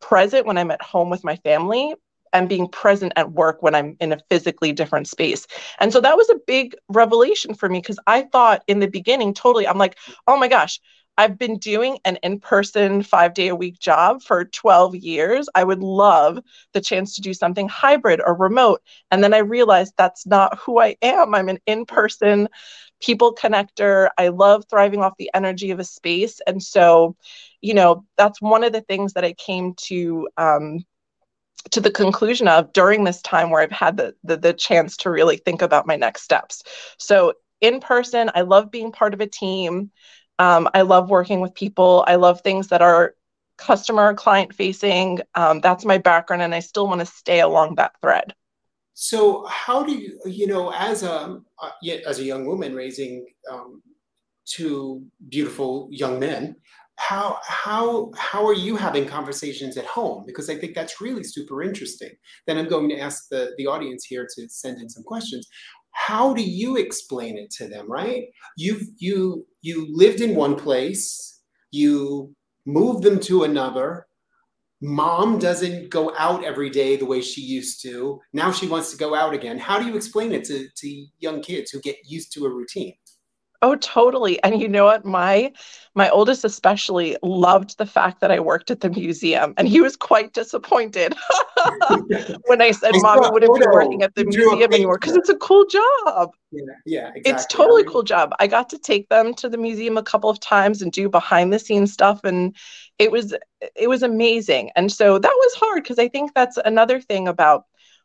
present 0.00 0.46
when 0.46 0.58
i'm 0.58 0.70
at 0.70 0.82
home 0.82 1.08
with 1.08 1.24
my 1.24 1.36
family 1.36 1.94
and 2.32 2.48
being 2.48 2.68
present 2.68 3.12
at 3.16 3.32
work 3.32 3.62
when 3.62 3.74
I'm 3.74 3.96
in 4.00 4.12
a 4.12 4.20
physically 4.30 4.72
different 4.72 5.08
space. 5.08 5.46
And 5.78 5.92
so 5.92 6.00
that 6.00 6.16
was 6.16 6.30
a 6.30 6.38
big 6.46 6.74
revelation 6.88 7.54
for 7.54 7.68
me 7.68 7.78
because 7.78 7.98
I 8.06 8.22
thought 8.22 8.62
in 8.66 8.80
the 8.80 8.88
beginning, 8.88 9.34
totally, 9.34 9.66
I'm 9.66 9.78
like, 9.78 9.96
oh 10.26 10.36
my 10.38 10.48
gosh, 10.48 10.80
I've 11.18 11.38
been 11.38 11.58
doing 11.58 11.98
an 12.04 12.16
in 12.22 12.40
person 12.40 13.02
five 13.02 13.34
day 13.34 13.48
a 13.48 13.54
week 13.54 13.78
job 13.78 14.22
for 14.22 14.46
12 14.46 14.96
years. 14.96 15.48
I 15.54 15.64
would 15.64 15.80
love 15.82 16.38
the 16.72 16.80
chance 16.80 17.14
to 17.16 17.20
do 17.20 17.34
something 17.34 17.68
hybrid 17.68 18.22
or 18.24 18.34
remote. 18.34 18.80
And 19.10 19.22
then 19.22 19.34
I 19.34 19.38
realized 19.38 19.94
that's 19.96 20.26
not 20.26 20.58
who 20.58 20.80
I 20.80 20.96
am. 21.02 21.34
I'm 21.34 21.48
an 21.50 21.58
in 21.66 21.84
person 21.84 22.48
people 23.00 23.34
connector. 23.34 24.10
I 24.18 24.28
love 24.28 24.64
thriving 24.68 25.00
off 25.00 25.14
the 25.18 25.30
energy 25.34 25.70
of 25.70 25.80
a 25.80 25.84
space. 25.84 26.40
And 26.46 26.62
so, 26.62 27.16
you 27.60 27.74
know, 27.74 28.04
that's 28.16 28.40
one 28.40 28.64
of 28.64 28.72
the 28.72 28.82
things 28.82 29.14
that 29.14 29.24
I 29.24 29.32
came 29.32 29.74
to 29.86 30.28
um, 30.36 30.84
to 31.70 31.80
the 31.80 31.90
conclusion 31.90 32.48
of 32.48 32.72
during 32.72 33.04
this 33.04 33.22
time 33.22 33.50
where 33.50 33.62
I've 33.62 33.70
had 33.70 33.96
the, 33.96 34.14
the, 34.24 34.36
the 34.36 34.52
chance 34.52 34.96
to 34.98 35.10
really 35.10 35.36
think 35.36 35.62
about 35.62 35.86
my 35.86 35.96
next 35.96 36.22
steps. 36.22 36.62
So 36.98 37.34
in 37.60 37.80
person, 37.80 38.30
I 38.34 38.42
love 38.42 38.70
being 38.70 38.92
part 38.92 39.14
of 39.14 39.20
a 39.20 39.26
team. 39.26 39.90
Um, 40.38 40.68
I 40.72 40.82
love 40.82 41.10
working 41.10 41.40
with 41.40 41.54
people. 41.54 42.04
I 42.06 42.16
love 42.16 42.40
things 42.40 42.68
that 42.68 42.82
are 42.82 43.14
customer 43.58 44.14
client 44.14 44.54
facing. 44.54 45.20
Um, 45.34 45.60
that's 45.60 45.84
my 45.84 45.98
background, 45.98 46.42
and 46.42 46.54
I 46.54 46.60
still 46.60 46.86
want 46.86 47.00
to 47.00 47.06
stay 47.06 47.40
along 47.40 47.74
that 47.74 47.92
thread. 48.00 48.34
So, 48.94 49.44
how 49.46 49.82
do 49.82 49.92
you, 49.92 50.18
you 50.24 50.46
know, 50.46 50.72
as 50.72 51.02
a 51.02 51.40
uh, 51.58 51.70
as 52.06 52.18
a 52.18 52.24
young 52.24 52.46
woman 52.46 52.74
raising 52.74 53.26
um, 53.50 53.82
two 54.46 55.04
beautiful 55.28 55.88
young 55.90 56.18
men, 56.18 56.56
how 57.00 57.38
how 57.42 58.12
how 58.16 58.46
are 58.46 58.54
you 58.54 58.76
having 58.76 59.06
conversations 59.06 59.76
at 59.78 59.86
home? 59.86 60.22
Because 60.26 60.50
i 60.50 60.54
think 60.54 60.74
that's 60.74 61.00
really 61.00 61.24
super 61.24 61.62
interesting. 61.62 62.10
Then 62.46 62.58
i'm 62.58 62.68
going 62.68 62.90
to 62.90 63.00
ask 63.00 63.28
the 63.30 63.52
the 63.56 63.66
audience 63.66 64.04
here 64.04 64.26
to 64.36 64.48
send 64.48 64.80
in 64.80 64.88
some 64.88 65.02
questions. 65.02 65.48
How 65.92 66.34
do 66.34 66.42
you 66.42 66.76
explain 66.76 67.38
it 67.38 67.50
to 67.52 67.68
them 67.68 67.90
right? 67.90 68.24
You 68.56 68.80
you 68.98 69.46
you 69.62 69.86
lived 69.90 70.20
in 70.20 70.34
one 70.34 70.56
place 70.56 71.40
you 71.72 72.34
moved 72.66 73.02
them 73.02 73.18
to 73.20 73.44
another. 73.44 74.06
Mom 74.82 75.38
doesn't 75.38 75.90
go 75.90 76.12
out 76.16 76.44
every 76.44 76.70
day 76.70 76.96
the 76.96 77.06
way 77.06 77.20
she 77.20 77.42
used 77.42 77.82
to. 77.82 78.20
Now 78.32 78.50
she 78.50 78.66
wants 78.66 78.90
to 78.90 78.96
go 78.96 79.14
out 79.14 79.34
again. 79.34 79.58
How 79.58 79.78
do 79.78 79.86
you 79.86 79.94
explain 79.94 80.32
it 80.32 80.44
to, 80.44 80.68
to 80.74 81.06
young 81.18 81.42
kids 81.42 81.70
who 81.70 81.80
get 81.80 81.96
used 82.04 82.32
to 82.32 82.46
a 82.46 82.50
routine 82.50 82.94
Oh, 83.62 83.76
totally. 83.76 84.42
And 84.42 84.60
you 84.60 84.68
know 84.68 84.86
what? 84.86 85.04
My 85.04 85.52
my 85.94 86.08
oldest 86.08 86.44
especially 86.44 87.16
loved 87.22 87.76
the 87.76 87.84
fact 87.84 88.20
that 88.20 88.30
I 88.30 88.40
worked 88.40 88.70
at 88.70 88.80
the 88.80 88.88
museum, 88.88 89.52
and 89.58 89.68
he 89.68 89.80
was 89.80 89.96
quite 89.96 90.32
disappointed 90.32 91.14
when 92.46 92.62
I 92.62 92.70
said, 92.70 92.92
"Mom, 93.02 93.18
wouldn't 93.32 93.54
be 93.54 93.66
working 93.66 94.02
at 94.02 94.14
the 94.14 94.24
museum 94.24 94.72
anymore 94.72 94.98
because 94.98 95.16
it's 95.16 95.28
a 95.28 95.36
cool 95.36 95.66
job." 95.66 96.30
Yeah, 96.52 96.62
yeah, 96.86 97.08
exactly. 97.14 97.32
It's 97.32 97.46
totally 97.46 97.84
cool 97.84 98.02
job. 98.02 98.32
I 98.40 98.46
got 98.46 98.70
to 98.70 98.78
take 98.78 99.08
them 99.10 99.34
to 99.34 99.48
the 99.48 99.58
museum 99.58 99.98
a 99.98 100.02
couple 100.02 100.30
of 100.30 100.40
times 100.40 100.80
and 100.80 100.90
do 100.90 101.10
behind 101.10 101.52
the 101.52 101.58
scenes 101.58 101.92
stuff, 101.92 102.20
and 102.24 102.56
it 102.98 103.10
was 103.12 103.34
it 103.76 103.88
was 103.88 104.02
amazing. 104.02 104.70
And 104.74 104.90
so 104.90 105.18
that 105.18 105.28
was 105.28 105.54
hard 105.56 105.82
because 105.82 105.98
I 105.98 106.08
think 106.08 106.32
that's 106.34 106.56
another 106.64 107.00
thing 107.00 107.28
about 107.28 107.64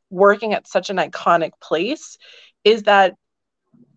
working 0.10 0.54
at 0.54 0.68
such 0.68 0.90
an 0.90 0.98
iconic 0.98 1.52
place 1.62 2.18
is 2.64 2.84
that 2.84 3.16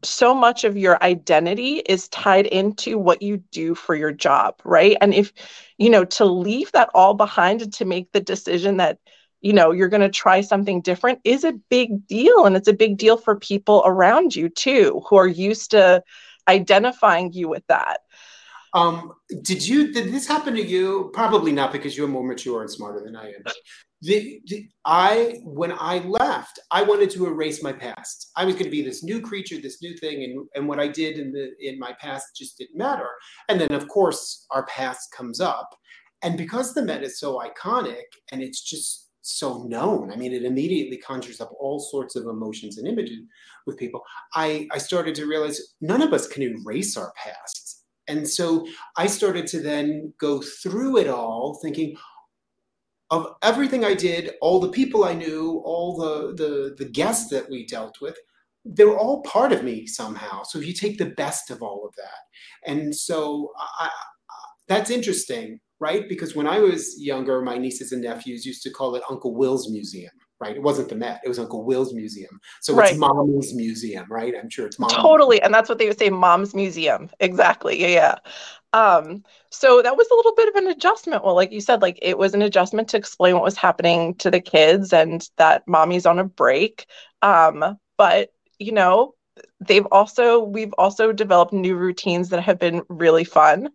so 0.03 0.35
much 0.35 0.65
of 0.65 0.77
your 0.77 1.03
identity 1.03 1.77
is 1.77 2.09
tied 2.09 2.47
into 2.47 2.99
what 2.99 3.23
you 3.23 3.39
do 3.51 3.75
for 3.75 3.95
your 3.95 4.13
job, 4.13 4.55
right? 4.65 4.97
And 5.01 5.15
if, 5.15 5.33
you 5.77 5.91
know, 5.91 6.05
to 6.05 6.25
leave 6.25 6.73
that 6.73 6.91
all 6.95 7.15
behind 7.15 7.63
and 7.63 7.73
to 7.75 7.85
make 7.85 8.13
the 8.13 8.21
decision 8.21 8.79
that, 8.79 8.99
you 9.41 9.53
know, 9.53 9.73
you're 9.73 9.89
going 9.89 10.01
to 10.01 10.09
try 10.09 10.41
something 10.41 10.81
different 10.81 11.21
is 11.25 11.45
a 11.45 11.53
big 11.71 12.07
deal. 12.07 12.45
And 12.45 12.57
it's 12.57 12.69
a 12.69 12.73
big 12.73 12.97
deal 12.97 13.17
for 13.17 13.37
people 13.37 13.83
around 13.87 14.35
you 14.35 14.49
too, 14.49 15.03
who 15.09 15.17
are 15.17 15.27
used 15.27 15.71
to 15.73 16.03
identifying 16.49 17.33
you 17.33 17.49
with 17.49 17.67
that. 17.69 18.01
Um, 18.75 19.13
did 19.43 19.67
you, 19.67 19.93
did 19.93 20.13
this 20.13 20.27
happen 20.27 20.55
to 20.55 20.63
you? 20.63 21.11
Probably 21.15 21.53
not 21.53 21.73
because 21.73 21.97
you're 21.97 22.09
more 22.09 22.27
mature 22.27 22.61
and 22.61 22.71
smarter 22.71 23.03
than 23.03 23.17
I 23.17 23.29
am. 23.29 23.43
The, 24.01 24.41
the, 24.47 24.69
I 24.85 25.41
when 25.43 25.73
I 25.73 25.99
left, 25.99 26.61
I 26.71 26.83
wanted 26.83 27.11
to 27.11 27.27
erase 27.27 27.65
my 27.65 27.73
past. 27.73 28.31
I 28.37 28.45
was 28.45 28.55
going 28.55 28.67
to 28.67 28.71
be 28.71 28.83
this 28.83 29.03
new 29.03 29.21
creature, 29.21 29.61
this 29.61 29.83
new 29.83 29.97
thing, 29.97 30.23
and 30.23 30.49
and 30.55 30.69
what 30.69 30.79
I 30.79 30.87
did 30.87 31.19
in 31.19 31.33
the 31.33 31.51
in 31.61 31.79
my 31.81 31.95
past 32.01 32.27
just 32.37 32.59
didn't 32.59 32.79
matter. 32.79 33.09
And 33.49 33.61
then 33.61 33.73
of 33.73 33.89
course 33.89 34.47
our 34.53 34.65
past 34.67 35.11
comes 35.13 35.41
up, 35.41 35.75
and 36.23 36.39
because 36.39 36.75
the 36.75 36.83
Met 36.83 37.03
is 37.03 37.19
so 37.19 37.41
iconic 37.41 38.05
and 38.31 38.41
it's 38.41 38.63
just 38.63 39.09
so 39.23 39.65
known, 39.65 40.13
I 40.13 40.17
mean, 40.17 40.33
it 40.33 40.45
immediately 40.45 40.97
conjures 40.97 41.41
up 41.41 41.51
all 41.61 41.81
sorts 41.81 42.17
of 42.17 42.27
emotions 42.27 42.79
and 42.79 42.89
images 42.89 43.19
with 43.67 43.77
people. 43.77 44.03
I 44.35 44.69
I 44.73 44.79
started 44.79 45.17
to 45.17 45.27
realize 45.27 45.61
none 45.81 46.03
of 46.03 46.13
us 46.13 46.29
can 46.29 46.43
erase 46.43 46.97
our 46.97 47.13
past, 47.17 47.85
and 48.07 48.29
so 48.29 48.65
I 48.97 49.09
started 49.09 49.49
to 49.49 49.61
then 49.61 50.15
go 50.21 50.41
through 50.41 50.99
it 50.99 51.09
all, 51.09 51.59
thinking 51.61 51.97
of 53.11 53.35
everything 53.43 53.85
I 53.85 53.95
did, 53.95 54.33
all 54.41 54.61
the 54.61 54.71
people 54.71 55.05
I 55.05 55.15
knew, 55.15 55.63
all 55.65 55.97
the, 55.97 56.35
the, 56.35 56.75
the 56.77 56.91
guests 56.91 57.31
that 57.31 57.49
we 57.49 57.67
dealt 57.67 58.01
with, 58.01 58.17
they're 58.65 58.97
all 58.97 59.23
part 59.23 59.53
of 59.53 59.65
me 59.65 59.87
somehow. 59.87 60.43
So 60.43 60.59
if 60.59 60.67
you 60.67 60.75
take 60.75 60.99
the 60.99 61.15
best 61.17 61.51
of 61.51 61.63
all 61.63 61.87
of 61.87 61.95
that. 61.97 62.71
And 62.71 62.95
so 62.95 63.53
I, 63.81 63.89
that's 64.69 64.91
interesting, 64.91 65.61
right? 65.81 66.07
Because 66.09 66.37
when 66.37 66.47
I 66.47 66.59
was 66.59 67.01
younger, 67.01 67.41
my 67.41 67.57
nieces 67.57 67.93
and 67.93 68.03
nephews 68.03 68.45
used 68.45 68.63
to 68.65 68.71
call 68.71 68.95
it 68.95 69.03
Uncle 69.09 69.35
Will's 69.35 69.71
Museum. 69.71 70.13
Right? 70.41 70.57
It 70.57 70.63
wasn't 70.63 70.89
the 70.89 70.95
Met; 70.95 71.21
it 71.25 71.29
was 71.29 71.39
Uncle 71.39 71.65
Will's 71.65 71.93
museum. 71.93 72.41
So 72.61 72.75
Right. 72.75 72.91
it's 72.91 72.99
mommy's 72.99 73.55
museum, 73.55 74.07
right? 74.11 74.35
I'm 74.41 74.51
sure 74.51 74.67
it's 74.67 74.79
mom. 74.79 74.91
Totally. 74.91 75.41
And 75.43 75.53
that's 75.53 75.69
what 75.69 75.79
they 75.79 75.87
would 75.87 75.99
say, 75.99 76.11
mom's 76.11 76.55
museum. 76.55 77.11
Exactly. 77.21 77.81
Yeah, 77.81 77.89
yeah. 77.89 78.15
Um, 78.73 79.25
so 79.51 79.81
that 79.83 79.97
was 79.97 80.07
a 80.11 80.15
little 80.15 80.35
bit 80.35 80.49
of 80.49 80.55
an 80.57 80.69
adjustment. 80.69 81.25
Well, 81.25 81.35
like 81.35 81.53
you 81.53 81.61
said, 81.61 81.83
like 81.83 81.99
it 82.03 82.19
was 82.19 82.35
an 82.35 82.43
adjustment 82.43 82.89
to 82.89 82.97
explain 82.97 83.35
what 83.35 83.45
was 83.45 83.57
happening 83.57 84.15
to 84.17 84.31
the 84.31 84.41
kids 84.41 84.93
and 84.93 85.27
that 85.39 85.67
mommy's 85.67 86.07
on 86.07 86.19
a 86.19 86.25
break. 86.25 86.87
Um, 87.23 87.79
but 87.97 88.31
you 88.59 88.73
know, 88.73 89.15
they've 89.61 89.87
also 89.87 90.41
we've 90.41 90.75
also 90.77 91.13
developed 91.13 91.53
new 91.53 91.77
routines 91.77 92.29
that 92.29 92.43
have 92.43 92.59
been 92.59 92.83
really 92.89 93.25
fun. 93.25 93.71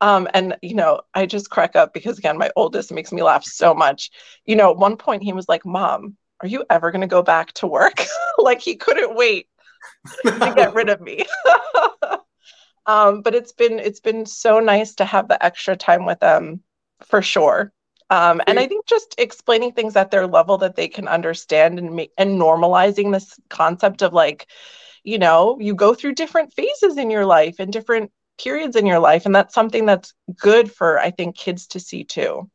Um, 0.00 0.28
and 0.32 0.56
you 0.62 0.74
know, 0.74 1.00
I 1.14 1.26
just 1.26 1.50
crack 1.50 1.76
up 1.76 1.92
because 1.92 2.18
again, 2.18 2.38
my 2.38 2.50
oldest 2.56 2.92
makes 2.92 3.12
me 3.12 3.22
laugh 3.22 3.44
so 3.44 3.74
much. 3.74 4.10
You 4.44 4.56
know, 4.56 4.70
at 4.70 4.78
one 4.78 4.96
point 4.96 5.22
he 5.22 5.32
was 5.32 5.48
like, 5.48 5.66
Mom, 5.66 6.16
are 6.40 6.48
you 6.48 6.64
ever 6.70 6.90
gonna 6.90 7.06
go 7.06 7.22
back 7.22 7.52
to 7.54 7.66
work? 7.66 8.04
like 8.38 8.60
he 8.60 8.76
couldn't 8.76 9.16
wait 9.16 9.48
to 10.24 10.52
get 10.56 10.74
rid 10.74 10.88
of 10.88 11.00
me. 11.00 11.24
um, 12.86 13.22
but 13.22 13.34
it's 13.34 13.52
been 13.52 13.78
it's 13.78 14.00
been 14.00 14.24
so 14.26 14.60
nice 14.60 14.94
to 14.96 15.04
have 15.04 15.28
the 15.28 15.42
extra 15.44 15.76
time 15.76 16.04
with 16.04 16.20
them 16.20 16.62
for 17.02 17.22
sure. 17.22 17.72
Um, 18.10 18.40
and 18.46 18.58
I 18.58 18.66
think 18.66 18.86
just 18.86 19.14
explaining 19.18 19.72
things 19.72 19.94
at 19.94 20.10
their 20.10 20.26
level 20.26 20.56
that 20.58 20.76
they 20.76 20.88
can 20.88 21.06
understand 21.06 21.78
and 21.78 21.94
make 21.94 22.12
and 22.16 22.40
normalizing 22.40 23.12
this 23.12 23.38
concept 23.50 24.00
of 24.00 24.14
like, 24.14 24.46
you 25.04 25.18
know, 25.18 25.58
you 25.60 25.74
go 25.74 25.92
through 25.92 26.14
different 26.14 26.54
phases 26.54 26.96
in 26.96 27.10
your 27.10 27.26
life 27.26 27.56
and 27.58 27.70
different 27.70 28.10
periods 28.38 28.76
in 28.76 28.86
your 28.86 28.98
life, 28.98 29.26
and 29.26 29.34
that's 29.34 29.54
something 29.54 29.86
that's 29.86 30.14
good 30.36 30.70
for 30.72 30.98
I 30.98 31.10
think 31.10 31.36
kids 31.36 31.66
to 31.68 31.80
see 31.80 32.04
too. 32.04 32.50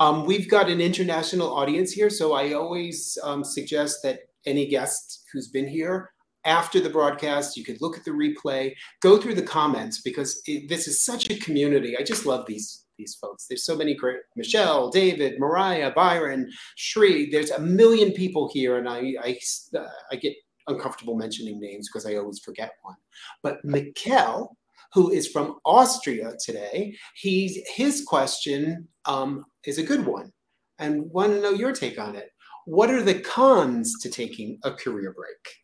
Um, 0.00 0.26
we've 0.26 0.48
got 0.48 0.68
an 0.68 0.80
international 0.80 1.54
audience 1.54 1.92
here, 1.92 2.10
so 2.10 2.32
I 2.32 2.52
always 2.52 3.18
um, 3.24 3.42
suggest 3.42 3.98
that 4.04 4.20
any 4.46 4.66
guest 4.66 5.24
who's 5.32 5.48
been 5.48 5.68
here 5.68 6.10
after 6.44 6.80
the 6.80 6.90
broadcast, 6.90 7.56
you 7.56 7.64
could 7.64 7.80
look 7.80 7.96
at 7.96 8.04
the 8.04 8.10
replay, 8.10 8.74
go 9.00 9.18
through 9.18 9.34
the 9.34 9.42
comments 9.42 10.00
because 10.00 10.40
it, 10.46 10.68
this 10.68 10.88
is 10.88 11.04
such 11.04 11.30
a 11.30 11.38
community. 11.38 11.96
I 11.96 12.02
just 12.02 12.26
love 12.26 12.46
these 12.46 12.84
these 12.96 13.14
folks. 13.14 13.46
There's 13.46 13.64
so 13.64 13.76
many 13.76 13.94
great 13.94 14.18
Michelle, 14.34 14.90
David, 14.90 15.38
Mariah, 15.38 15.92
Byron, 15.92 16.50
Shri. 16.76 17.30
There's 17.30 17.50
a 17.50 17.60
million 17.60 18.12
people 18.12 18.50
here, 18.52 18.78
and 18.78 18.88
I 18.88 19.14
I, 19.22 19.38
uh, 19.76 19.86
I 20.10 20.16
get 20.16 20.34
uncomfortable 20.66 21.16
mentioning 21.16 21.60
names 21.60 21.88
because 21.88 22.06
I 22.06 22.16
always 22.16 22.38
forget 22.38 22.72
one. 22.82 22.96
But 23.42 23.64
Mikkel, 23.64 24.48
who 24.92 25.10
is 25.10 25.28
from 25.28 25.58
Austria 25.64 26.32
today, 26.44 26.96
he's 27.14 27.58
his 27.68 28.04
question 28.06 28.88
um, 29.04 29.44
is 29.64 29.78
a 29.78 29.82
good 29.82 30.06
one, 30.06 30.32
and 30.78 31.10
want 31.10 31.32
to 31.32 31.40
know 31.40 31.50
your 31.50 31.72
take 31.72 31.98
on 31.98 32.16
it. 32.16 32.30
What 32.64 32.90
are 32.90 33.02
the 33.02 33.20
cons 33.20 33.98
to 34.02 34.10
taking 34.10 34.58
a 34.62 34.72
career 34.72 35.14
break? 35.16 35.54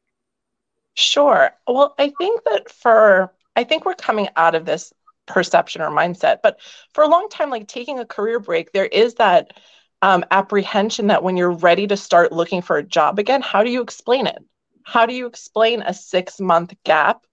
Sure. 0.95 1.51
Well, 1.67 1.95
I 1.99 2.13
think 2.19 2.43
that 2.45 2.71
for, 2.71 3.33
I 3.57 3.65
think 3.65 3.85
we're 3.85 3.95
coming 3.95 4.29
out 4.37 4.55
of 4.55 4.65
this 4.65 4.93
perception 5.27 5.83
or 5.83 5.91
mindset, 5.91 6.39
but 6.43 6.61
for 6.93 7.05
a 7.05 7.09
long 7.09 7.29
time, 7.29 7.51
like 7.51 7.67
taking 7.67 7.99
a 7.99 8.07
career 8.07 8.39
break, 8.39 8.73
there 8.73 8.87
is 8.87 9.15
that 9.15 9.53
um, 10.03 10.25
apprehension 10.31 11.09
that 11.09 11.23
when 11.23 11.37
you're 11.37 11.51
ready 11.51 11.87
to 11.87 11.97
start 11.97 12.33
looking 12.33 12.63
for 12.63 12.77
a 12.77 12.83
job 12.83 13.19
again, 13.19 13.43
how 13.43 13.63
do 13.63 13.71
you 13.71 13.81
explain 13.83 14.27
it? 14.27 14.39
How 14.85 15.07
do 15.07 15.15
you 15.15 15.27
explain 15.27 15.83
a 15.83 15.95
six 15.95 16.41
month 16.41 16.75
gap? 16.85 17.27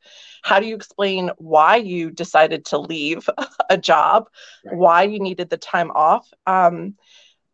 How 0.44 0.60
do 0.60 0.66
you 0.66 0.76
explain 0.76 1.32
why 1.38 1.78
you 1.78 2.12
decided 2.12 2.66
to 2.68 2.80
leave 2.80 3.30
a 3.70 3.78
job, 3.78 4.30
Right. 4.66 4.78
why 4.78 5.04
you 5.04 5.20
needed 5.20 5.50
the 5.50 5.58
time 5.58 5.92
off? 5.92 6.28
Um, 6.48 6.96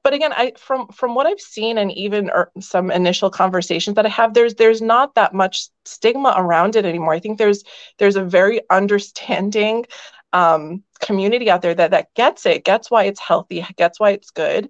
but 0.04 0.14
again 0.14 0.32
i 0.34 0.54
from 0.58 0.88
from 0.90 1.16
what 1.16 1.28
i've 1.28 1.40
seen 1.40 1.78
and 1.78 1.92
even 1.92 2.30
er, 2.30 2.52
some 2.60 2.92
initial 2.92 3.30
conversations 3.30 3.96
that 3.96 4.06
i 4.06 4.10
have 4.10 4.34
there's 4.34 4.56
there's 4.56 4.82
not 4.82 5.16
that 5.16 5.34
much 5.34 5.68
stigma 5.86 6.34
around 6.38 6.76
it 6.76 6.86
anymore 6.86 7.14
i 7.14 7.20
think 7.20 7.38
there's 7.38 7.64
there's 7.98 8.16
a 8.16 8.24
very 8.24 8.62
understanding 8.70 9.86
um, 10.34 10.84
community 11.00 11.50
out 11.50 11.62
there 11.62 11.74
that 11.76 11.92
that 11.92 12.14
gets 12.16 12.46
it 12.46 12.64
gets 12.66 12.92
why 12.92 13.04
it's 13.04 13.20
healthy 13.20 13.66
gets 13.78 14.00
why 14.00 14.12
it's 14.12 14.32
good 14.32 14.70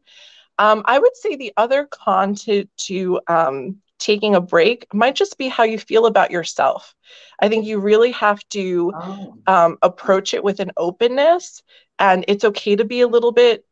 um, 0.58 0.84
i 0.86 0.98
would 1.00 1.16
say 1.18 1.36
the 1.36 1.54
other 1.58 1.88
con 1.92 2.36
to 2.36 2.66
to 2.78 3.20
um, 3.28 3.78
taking 4.00 4.36
a 4.36 4.42
break 4.42 4.88
might 4.94 5.16
just 5.16 5.38
be 5.38 5.48
how 5.48 5.64
you 5.64 5.78
feel 5.80 6.06
about 6.06 6.32
yourself. 6.32 6.96
I 7.40 7.50
think 7.50 7.66
you 7.66 7.80
really 7.80 8.12
have 8.12 8.40
to 8.50 8.94
Oh. 8.96 9.34
um, 9.48 9.78
approach 9.82 10.34
it 10.34 10.44
with 10.44 10.60
an 10.60 10.72
openness 10.78 11.64
and 12.00 12.26
it's 12.28 12.44
okay 12.46 12.76
to 12.76 12.86
be 12.86 13.02
a 13.02 13.08
little 13.08 13.32
bit 13.32 13.66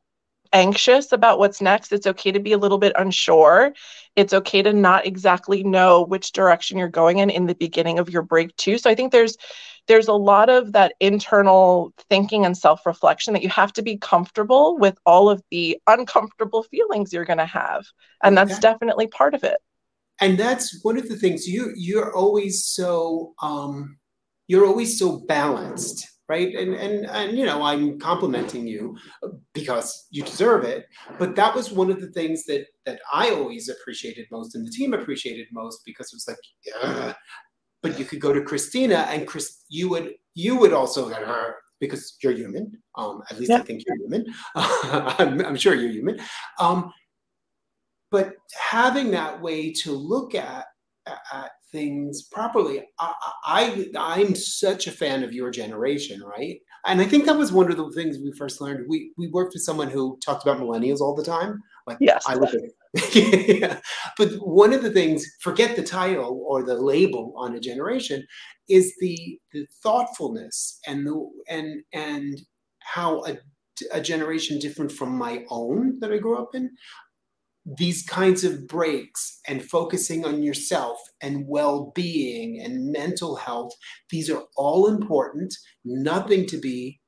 anxious 0.53 1.11
about 1.11 1.39
what's 1.39 1.61
next. 1.61 1.91
It's 1.91 2.07
okay 2.07 2.31
to 2.31 2.39
be 2.39 2.53
a 2.53 2.57
little 2.57 2.77
bit 2.77 2.93
unsure. 2.97 3.73
It's 4.15 4.33
okay 4.33 4.61
to 4.61 4.71
not 4.73 5.05
exactly 5.05 5.63
know 5.63 6.03
which 6.03 6.31
direction 6.31 6.77
you're 6.77 6.88
going 6.88 7.19
in 7.19 7.29
in 7.29 7.45
the 7.45 7.55
beginning 7.55 7.99
of 7.99 8.09
your 8.09 8.21
break 8.21 8.55
too. 8.55 8.77
So 8.77 8.89
i 8.89 8.95
think 8.95 9.11
there's 9.11 9.38
there's 9.88 10.07
a 10.07 10.13
lot 10.13 10.49
of 10.49 10.71
that 10.73 10.93
internal 10.99 11.93
thinking 12.09 12.45
and 12.45 12.57
self-reflection 12.57 13.33
that 13.33 13.43
you 13.43 13.49
have 13.49 13.71
to 13.73 13.83
be 13.83 13.97
comfortable 13.97 14.77
with 14.77 14.97
all 15.05 15.29
of 15.29 15.43
the 15.51 15.77
uncomfortable 15.88 16.63
feelings 16.63 17.13
you're 17.13 17.25
going 17.25 17.38
to 17.38 17.45
have 17.45 17.85
and 18.23 18.38
that's 18.38 18.57
definitely 18.59 19.07
part 19.07 19.33
of 19.35 19.43
it 19.43 19.57
and 20.21 20.38
that's 20.38 20.84
one 20.84 20.97
of 20.97 21.10
the 21.10 21.15
things 21.15 21.47
you 21.47 21.71
you're 21.75 22.15
always 22.15 22.65
so 22.65 23.34
um 23.41 23.97
you're 24.47 24.65
always 24.65 24.97
so 24.99 25.17
balanced 25.28 26.08
right? 26.28 26.56
And 26.56 26.73
and 26.73 27.06
and 27.06 27.38
you 27.38 27.45
know 27.45 27.62
i'm 27.62 27.99
complimenting 27.99 28.67
you 28.67 28.97
because 29.54 30.08
you 30.10 30.23
deserve 30.23 30.63
it. 30.63 30.88
But 31.19 31.36
that 31.36 31.56
was 31.56 31.71
one 31.71 31.91
of 31.91 32.01
the 32.01 32.08
things 32.08 32.45
that 32.45 32.65
that 32.86 32.99
i 33.13 33.30
always 33.30 33.69
appreciated 33.69 34.25
most 34.32 34.56
and 34.56 34.65
the 34.65 34.71
team 34.71 34.93
appreciated 34.93 35.47
most 35.51 35.82
because 35.86 36.08
it 36.08 36.15
was 36.15 36.28
like 36.28 36.38
yeah. 36.65 37.13
But 37.82 37.99
you 37.99 38.06
could 38.06 38.19
go 38.19 38.34
to 38.34 38.41
cristina 38.41 39.06
and 39.10 39.28
chris 39.28 39.63
you 39.69 39.89
would 39.89 40.15
you 40.34 40.56
would 40.58 40.73
also 40.73 41.10
get 41.10 41.23
her 41.23 41.56
because 41.80 42.17
you're 42.23 42.34
human. 42.34 42.71
Um 42.97 43.21
at 43.30 43.39
least 43.39 43.51
i 43.51 43.60
think 43.60 43.84
you're 43.86 43.97
human. 43.97 44.25
I'm, 44.56 45.45
I'm 45.45 45.56
sure 45.56 45.75
you're 45.75 45.91
human. 45.91 46.19
Um 46.60 46.91
but 48.11 48.33
having 48.53 49.11
that 49.11 49.41
way 49.41 49.71
to 49.71 49.91
look 49.91 50.35
at 50.35 50.65
at 51.07 51.51
things 51.71 52.23
properly 52.31 52.83
I, 52.99 53.13
I 53.43 53.87
i'm 53.97 54.33
such 54.33 54.87
a 54.87 54.91
fan 54.91 55.23
of 55.23 55.33
your 55.33 55.51
generation 55.51 56.21
right? 56.23 56.57
And 56.85 57.01
i 57.01 57.05
think 57.05 57.25
that 57.25 57.37
was 57.37 57.51
one 57.51 57.71
of 57.71 57.77
the 57.77 57.91
things 57.91 58.17
we 58.17 58.31
first 58.37 58.61
learned. 58.61 58.85
We 58.87 59.11
we 59.17 59.27
worked 59.27 59.53
with 59.53 59.63
someone 59.63 59.89
who 59.89 60.17
talked 60.25 60.43
about 60.43 60.59
millennials 60.59 61.01
all 61.01 61.15
the 61.15 61.23
time. 61.23 61.61
Like 61.87 61.97
yes. 61.99 62.23
I 62.27 62.35
look 62.35 62.53
at 62.53 62.61
yeah. 63.13 63.79
but 64.17 64.29
one 64.35 64.71
of 64.71 64.81
the 64.81 64.91
things 64.91 65.25
forget 65.41 65.75
the 65.75 65.83
title 65.83 66.45
or 66.47 66.63
the 66.63 66.75
label 66.75 67.33
on 67.35 67.55
a 67.55 67.59
generation 67.59 68.25
is 68.69 68.95
the 68.99 69.39
the 69.51 69.67
thoughtfulness 69.83 70.79
and 70.87 71.05
the 71.05 71.29
and 71.49 71.83
and 71.93 72.41
how 72.79 73.25
a, 73.25 73.37
a 73.91 73.99
generation 73.99 74.59
different 74.59 74.91
from 74.91 75.17
my 75.17 75.43
own 75.49 75.99
that 75.99 76.11
i 76.13 76.17
grew 76.17 76.37
up 76.37 76.55
in 76.55 76.69
these 77.65 78.04
kinds 78.04 78.43
of 78.43 78.67
breaks 78.67 79.39
and 79.47 79.63
focusing 79.63 80.23
on 80.23 80.43
yourself 80.43 80.99
and 81.21 81.47
well-being 81.47 82.62
and 82.62 82.91
mental 82.91 83.36
health 83.36 83.73
these 84.12 84.30
are 84.30 84.43
all 84.56 84.88
important 84.88 85.54
nothing 85.84 86.45
to 86.45 86.58
be 86.58 86.99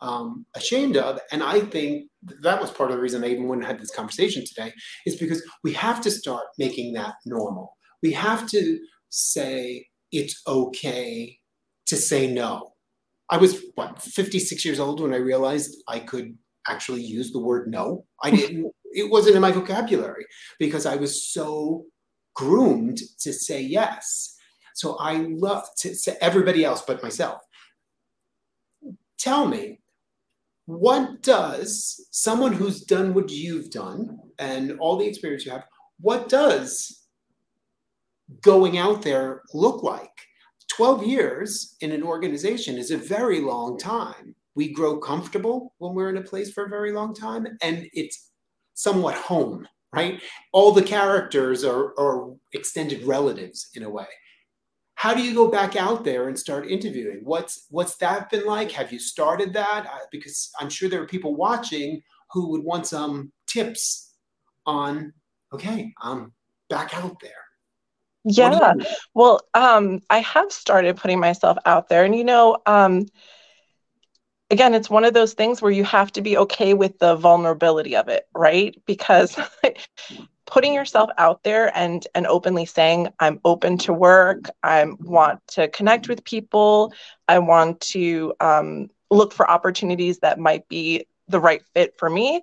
um, 0.00 0.46
ashamed 0.54 0.96
of. 0.96 1.18
And 1.30 1.42
i 1.42 1.60
think 1.60 2.08
that 2.42 2.60
was 2.60 2.70
part 2.70 2.90
of 2.90 2.96
the 2.96 3.02
reason 3.02 3.24
i 3.24 3.28
even 3.28 3.48
went 3.48 3.62
and 3.62 3.70
had 3.70 3.80
this 3.80 3.94
conversation 3.94 4.44
today 4.46 4.72
is 5.06 5.16
because 5.16 5.42
we 5.62 5.72
have 5.74 6.00
to 6.02 6.10
start 6.10 6.44
making 6.58 6.94
that 6.94 7.14
normal. 7.26 7.76
We 8.02 8.12
have 8.12 8.48
to 8.50 8.78
say 9.10 9.86
it's 10.12 10.40
okay 10.46 11.38
to 11.86 11.96
say 11.96 12.32
no. 12.32 12.72
I 13.28 13.36
was 13.36 13.62
what 13.74 14.00
56 14.02 14.64
years 14.64 14.80
old 14.80 15.00
when 15.00 15.14
i 15.14 15.18
realized 15.18 15.76
i 15.88 15.98
could 15.98 16.36
actually 16.68 17.02
use 17.02 17.32
the 17.32 17.38
word 17.38 17.68
no? 17.68 18.04
I 18.22 18.30
didn't 18.40 18.72
it 18.92 19.10
wasn't 19.10 19.36
in 19.36 19.42
my 19.42 19.52
vocabulary 19.52 20.26
because 20.58 20.86
I 20.86 20.96
was 20.96 21.24
so 21.24 21.86
groomed 22.34 23.00
to 23.20 23.32
say 23.32 23.60
yes. 23.60 24.36
So 24.74 24.96
I 24.96 25.26
love 25.28 25.64
to 25.78 25.94
say 25.94 26.16
everybody 26.20 26.64
else 26.64 26.82
but 26.82 27.02
myself. 27.02 27.42
Tell 29.18 29.46
me, 29.46 29.80
what 30.66 31.22
does 31.22 32.06
someone 32.10 32.52
who's 32.52 32.82
done 32.82 33.12
what 33.12 33.30
you've 33.30 33.70
done 33.70 34.18
and 34.38 34.78
all 34.78 34.96
the 34.96 35.06
experience 35.06 35.44
you 35.44 35.52
have, 35.52 35.66
what 36.00 36.28
does 36.28 37.06
going 38.40 38.78
out 38.78 39.02
there 39.02 39.42
look 39.52 39.82
like? 39.82 40.08
12 40.68 41.04
years 41.04 41.76
in 41.80 41.92
an 41.92 42.02
organization 42.02 42.78
is 42.78 42.90
a 42.90 42.96
very 42.96 43.40
long 43.40 43.76
time. 43.76 44.34
We 44.54 44.72
grow 44.72 44.98
comfortable 44.98 45.74
when 45.78 45.94
we're 45.94 46.08
in 46.08 46.16
a 46.16 46.22
place 46.22 46.52
for 46.52 46.64
a 46.64 46.68
very 46.68 46.92
long 46.92 47.14
time, 47.14 47.46
and 47.60 47.86
it's 47.92 48.29
somewhat 48.80 49.14
home, 49.14 49.68
right? 49.92 50.20
All 50.52 50.72
the 50.72 50.82
characters 50.82 51.64
are, 51.64 51.98
are 51.98 52.34
extended 52.52 53.04
relatives 53.04 53.68
in 53.74 53.82
a 53.82 53.90
way. 53.90 54.06
How 54.94 55.14
do 55.14 55.22
you 55.22 55.34
go 55.34 55.48
back 55.48 55.76
out 55.76 56.04
there 56.04 56.28
and 56.28 56.38
start 56.38 56.66
interviewing? 56.66 57.20
What's 57.24 57.66
what's 57.70 57.96
that 57.96 58.30
been 58.30 58.44
like? 58.44 58.70
Have 58.72 58.92
you 58.92 58.98
started 58.98 59.52
that? 59.54 59.86
Uh, 59.86 60.06
because 60.10 60.50
I'm 60.60 60.68
sure 60.68 60.88
there 60.88 61.02
are 61.02 61.06
people 61.06 61.34
watching 61.34 62.02
who 62.32 62.50
would 62.50 62.62
want 62.62 62.86
some 62.86 63.32
tips 63.46 64.14
on 64.66 65.12
okay, 65.52 65.92
I'm 66.00 66.32
back 66.68 66.94
out 66.94 67.18
there. 67.20 67.32
Yeah. 68.24 68.74
Well, 69.14 69.40
um, 69.54 70.00
I 70.10 70.18
have 70.18 70.52
started 70.52 70.96
putting 70.96 71.18
myself 71.18 71.56
out 71.64 71.88
there. 71.88 72.04
And, 72.04 72.14
you 72.14 72.24
know, 72.24 72.58
um, 72.66 73.06
again, 74.50 74.74
it's 74.74 74.90
one 74.90 75.04
of 75.04 75.14
those 75.14 75.34
things 75.34 75.62
where 75.62 75.70
you 75.70 75.84
have 75.84 76.12
to 76.12 76.22
be 76.22 76.36
okay 76.38 76.74
with 76.74 76.98
the 76.98 77.14
vulnerability 77.16 77.96
of 77.96 78.08
it, 78.08 78.28
right? 78.34 78.76
Because 78.86 79.38
putting 80.46 80.74
yourself 80.74 81.10
out 81.16 81.42
there 81.44 81.76
and 81.78 82.06
and 82.14 82.26
openly 82.26 82.66
saying 82.66 83.08
i'm 83.20 83.40
open 83.44 83.78
to 83.78 83.92
work. 83.92 84.50
I 84.62 84.84
want 84.98 85.40
to 85.48 85.68
connect 85.68 86.08
with 86.08 86.24
people. 86.24 86.92
I 87.28 87.38
want 87.38 87.80
to 87.92 88.34
um, 88.40 88.90
look 89.10 89.32
for 89.32 89.48
opportunities 89.48 90.18
that 90.18 90.38
might 90.40 90.68
be 90.68 91.06
the 91.28 91.40
right 91.40 91.62
fit 91.72 91.96
for 91.96 92.10
me. 92.10 92.42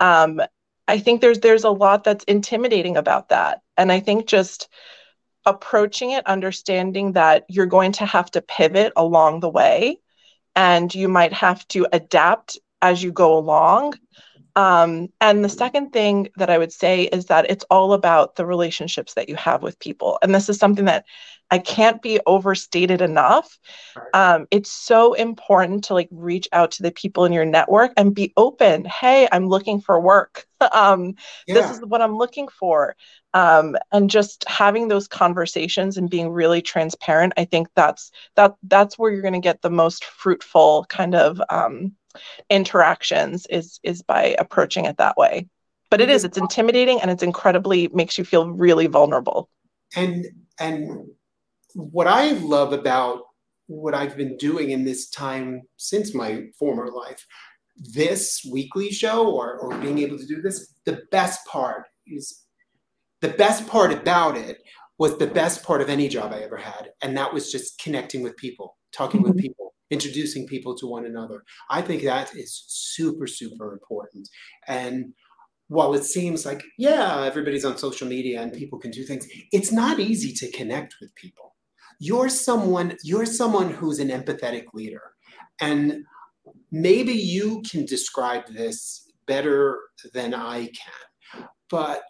Um, 0.00 0.40
i 0.86 0.98
think 0.98 1.20
there's 1.20 1.40
there's 1.40 1.64
a 1.64 1.70
lot 1.70 2.04
that's 2.04 2.24
intimidating 2.24 2.96
about 2.96 3.28
that. 3.30 3.62
And 3.76 3.90
i 3.90 4.00
think 4.00 4.26
just 4.26 4.68
approaching 5.46 6.10
it 6.12 6.26
understanding 6.26 7.12
that 7.12 7.44
you're 7.48 7.66
going 7.66 7.92
to 7.92 8.06
have 8.06 8.30
to 8.30 8.42
pivot 8.42 8.92
along 8.96 9.40
the 9.40 9.48
way 9.48 9.98
and 10.58 10.92
you 10.92 11.08
might 11.08 11.32
have 11.32 11.66
to 11.68 11.86
adapt 11.92 12.58
as 12.82 13.00
you 13.00 13.12
go 13.12 13.38
along 13.38 13.94
um, 14.58 15.08
and 15.20 15.44
the 15.44 15.48
second 15.48 15.92
thing 15.92 16.30
that 16.36 16.50
I 16.50 16.58
would 16.58 16.72
say 16.72 17.04
is 17.04 17.26
that 17.26 17.48
it's 17.48 17.64
all 17.70 17.92
about 17.92 18.34
the 18.34 18.44
relationships 18.44 19.14
that 19.14 19.28
you 19.28 19.36
have 19.36 19.62
with 19.62 19.78
people. 19.78 20.18
And 20.20 20.34
this 20.34 20.48
is 20.48 20.58
something 20.58 20.86
that 20.86 21.04
I 21.48 21.58
can't 21.58 22.02
be 22.02 22.18
overstated 22.26 23.00
enough. 23.00 23.56
Um, 24.12 24.48
it's 24.50 24.72
so 24.72 25.12
important 25.12 25.84
to 25.84 25.94
like 25.94 26.08
reach 26.10 26.48
out 26.50 26.72
to 26.72 26.82
the 26.82 26.90
people 26.90 27.24
in 27.24 27.32
your 27.32 27.44
network 27.44 27.92
and 27.96 28.12
be 28.12 28.32
open. 28.36 28.84
Hey, 28.84 29.28
I'm 29.30 29.46
looking 29.46 29.80
for 29.80 30.00
work. 30.00 30.44
um, 30.72 31.14
yeah. 31.46 31.54
This 31.54 31.70
is 31.70 31.80
what 31.86 32.02
I'm 32.02 32.16
looking 32.16 32.48
for. 32.48 32.96
Um, 33.34 33.76
and 33.92 34.10
just 34.10 34.44
having 34.48 34.88
those 34.88 35.06
conversations 35.06 35.96
and 35.96 36.10
being 36.10 36.30
really 36.30 36.62
transparent. 36.62 37.32
I 37.36 37.44
think 37.44 37.68
that's 37.76 38.10
that 38.34 38.56
that's 38.64 38.98
where 38.98 39.12
you're 39.12 39.22
going 39.22 39.34
to 39.34 39.38
get 39.38 39.62
the 39.62 39.70
most 39.70 40.04
fruitful 40.04 40.84
kind 40.88 41.14
of 41.14 41.40
um, 41.48 41.92
interactions 42.50 43.46
is 43.46 43.80
is 43.82 44.02
by 44.02 44.36
approaching 44.38 44.84
it 44.84 44.96
that 44.98 45.16
way. 45.16 45.48
But 45.90 46.00
it 46.00 46.10
is 46.10 46.24
it's 46.24 46.38
intimidating 46.38 47.00
and 47.00 47.10
it's 47.10 47.22
incredibly 47.22 47.88
makes 47.88 48.18
you 48.18 48.24
feel 48.24 48.50
really 48.50 48.86
vulnerable. 48.86 49.48
And 49.96 50.26
and 50.58 51.08
what 51.74 52.06
i 52.06 52.32
love 52.32 52.72
about 52.72 53.22
what 53.66 53.94
i've 53.94 54.16
been 54.16 54.36
doing 54.38 54.70
in 54.70 54.84
this 54.84 55.10
time 55.10 55.62
since 55.76 56.14
my 56.14 56.44
former 56.58 56.88
life 56.88 57.24
this 57.76 58.44
weekly 58.50 58.90
show 58.90 59.30
or, 59.30 59.58
or 59.58 59.78
being 59.78 59.98
able 59.98 60.18
to 60.18 60.26
do 60.26 60.42
this 60.42 60.74
the 60.84 61.02
best 61.12 61.46
part 61.46 61.86
is 62.06 62.44
the 63.20 63.28
best 63.28 63.66
part 63.68 63.92
about 63.92 64.36
it 64.36 64.62
was 64.98 65.16
the 65.16 65.26
best 65.26 65.62
part 65.62 65.80
of 65.80 65.88
any 65.88 66.08
job 66.08 66.32
i 66.32 66.40
ever 66.40 66.56
had. 66.56 66.90
And 67.02 67.16
that 67.16 67.32
was 67.32 67.50
just 67.50 67.80
connecting 67.80 68.22
with 68.22 68.36
people 68.36 68.76
talking 68.92 69.20
mm-hmm. 69.20 69.30
with 69.32 69.38
people 69.38 69.67
introducing 69.90 70.46
people 70.46 70.74
to 70.76 70.86
one 70.86 71.06
another. 71.06 71.44
I 71.70 71.82
think 71.82 72.02
that 72.02 72.34
is 72.34 72.64
super, 72.66 73.26
super 73.26 73.72
important. 73.72 74.28
And 74.66 75.14
while 75.68 75.94
it 75.94 76.04
seems 76.04 76.46
like, 76.46 76.62
yeah, 76.78 77.24
everybody's 77.24 77.64
on 77.64 77.76
social 77.76 78.08
media 78.08 78.40
and 78.40 78.52
people 78.52 78.78
can 78.78 78.90
do 78.90 79.04
things, 79.04 79.26
it's 79.52 79.72
not 79.72 79.98
easy 79.98 80.32
to 80.34 80.50
connect 80.56 80.96
with 81.00 81.14
people. 81.14 81.54
You're 82.00 82.28
someone, 82.28 82.96
you're 83.02 83.26
someone 83.26 83.70
who's 83.70 83.98
an 83.98 84.08
empathetic 84.08 84.66
leader. 84.72 85.02
And 85.60 86.04
maybe 86.70 87.12
you 87.12 87.62
can 87.70 87.84
describe 87.84 88.46
this 88.46 89.10
better 89.26 89.78
than 90.14 90.32
I 90.32 90.66
can. 90.68 91.48
But 91.70 92.02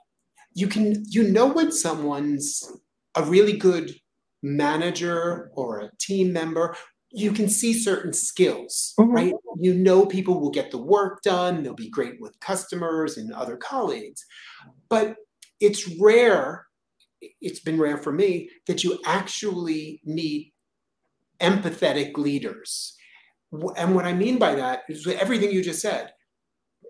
you 0.59 0.67
can 0.67 1.05
you 1.09 1.23
know 1.23 1.47
when 1.47 1.71
someone's 1.71 2.73
a 3.15 3.23
really 3.23 3.57
good 3.57 3.95
manager 4.43 5.51
or 5.55 5.81
a 5.81 5.91
team 6.01 6.33
member 6.33 6.77
you 7.11 7.33
can 7.33 7.49
see 7.49 7.73
certain 7.73 8.13
skills, 8.13 8.95
mm-hmm. 8.99 9.13
right? 9.13 9.35
You 9.59 9.75
know, 9.75 10.07
people 10.07 10.41
will 10.41 10.51
get 10.51 10.71
the 10.71 10.79
work 10.79 11.23
done, 11.23 11.63
they'll 11.63 11.75
be 11.75 11.91
great 11.91 12.21
with 12.21 12.39
customers 12.41 13.17
and 13.17 13.33
other 13.33 13.57
colleagues. 13.57 14.25
But 14.89 15.17
it's 15.61 15.89
rare, 15.99 16.67
it's 17.41 17.61
been 17.61 17.81
rare 17.81 17.99
for 17.99 18.13
me, 18.13 18.51
that 18.67 18.85
you 18.85 18.99
actually 19.07 20.01
meet 20.05 20.53
empathetic 21.41 22.17
leaders. 22.17 22.95
And 23.77 23.95
what 23.95 24.05
I 24.05 24.13
mean 24.13 24.39
by 24.39 24.55
that 24.57 24.83
is 24.89 25.07
everything 25.07 25.51
you 25.51 25.63
just 25.63 25.81
said 25.81 26.13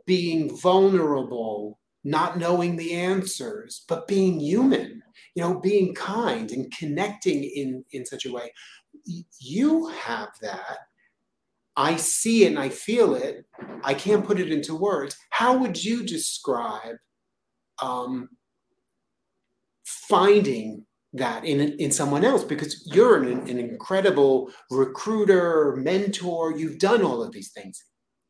being 0.06 0.56
vulnerable, 0.56 1.78
not 2.02 2.38
knowing 2.38 2.76
the 2.76 2.94
answers, 2.94 3.84
but 3.88 4.08
being 4.08 4.40
human, 4.40 5.02
you 5.34 5.42
know, 5.42 5.60
being 5.60 5.94
kind 5.94 6.50
and 6.50 6.72
connecting 6.76 7.44
in, 7.44 7.84
in 7.92 8.06
such 8.06 8.24
a 8.24 8.32
way 8.32 8.50
you 9.40 9.86
have 9.88 10.28
that. 10.42 10.78
I 11.76 11.96
see 11.96 12.44
it 12.44 12.48
and 12.48 12.58
I 12.58 12.68
feel 12.70 13.14
it. 13.14 13.44
I 13.84 13.94
can't 13.94 14.26
put 14.26 14.40
it 14.40 14.50
into 14.50 14.74
words. 14.74 15.16
How 15.30 15.56
would 15.56 15.82
you 15.82 16.02
describe 16.02 16.96
um, 17.80 18.28
finding 19.84 20.84
that 21.12 21.44
in, 21.44 21.60
in 21.60 21.92
someone 21.92 22.24
else? 22.24 22.42
Because 22.42 22.82
you're 22.92 23.22
an, 23.22 23.48
an 23.48 23.58
incredible 23.58 24.50
recruiter, 24.70 25.76
mentor, 25.76 26.58
you've 26.58 26.78
done 26.78 27.02
all 27.02 27.22
of 27.22 27.32
these 27.32 27.52
things. 27.52 27.84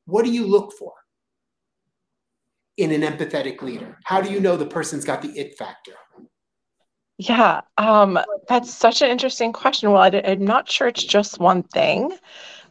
What 0.04 0.24
do 0.24 0.30
you 0.30 0.46
look 0.46 0.74
for 0.78 0.92
in 2.76 2.92
an 2.92 3.00
empathetic 3.00 3.62
leader? 3.62 3.98
How 4.04 4.20
do 4.20 4.30
you 4.30 4.40
know 4.40 4.56
the 4.56 4.66
person's 4.66 5.04
got 5.06 5.22
the 5.22 5.30
it 5.30 5.56
factor? 5.56 5.94
Yeah, 7.18 7.62
um, 7.76 8.18
that's 8.48 8.72
such 8.72 9.02
an 9.02 9.10
interesting 9.10 9.52
question. 9.52 9.90
Well, 9.90 10.02
I, 10.02 10.08
am 10.08 10.44
not 10.44 10.70
sure 10.70 10.86
it's 10.86 11.02
just 11.02 11.40
one 11.40 11.64
thing. 11.64 12.16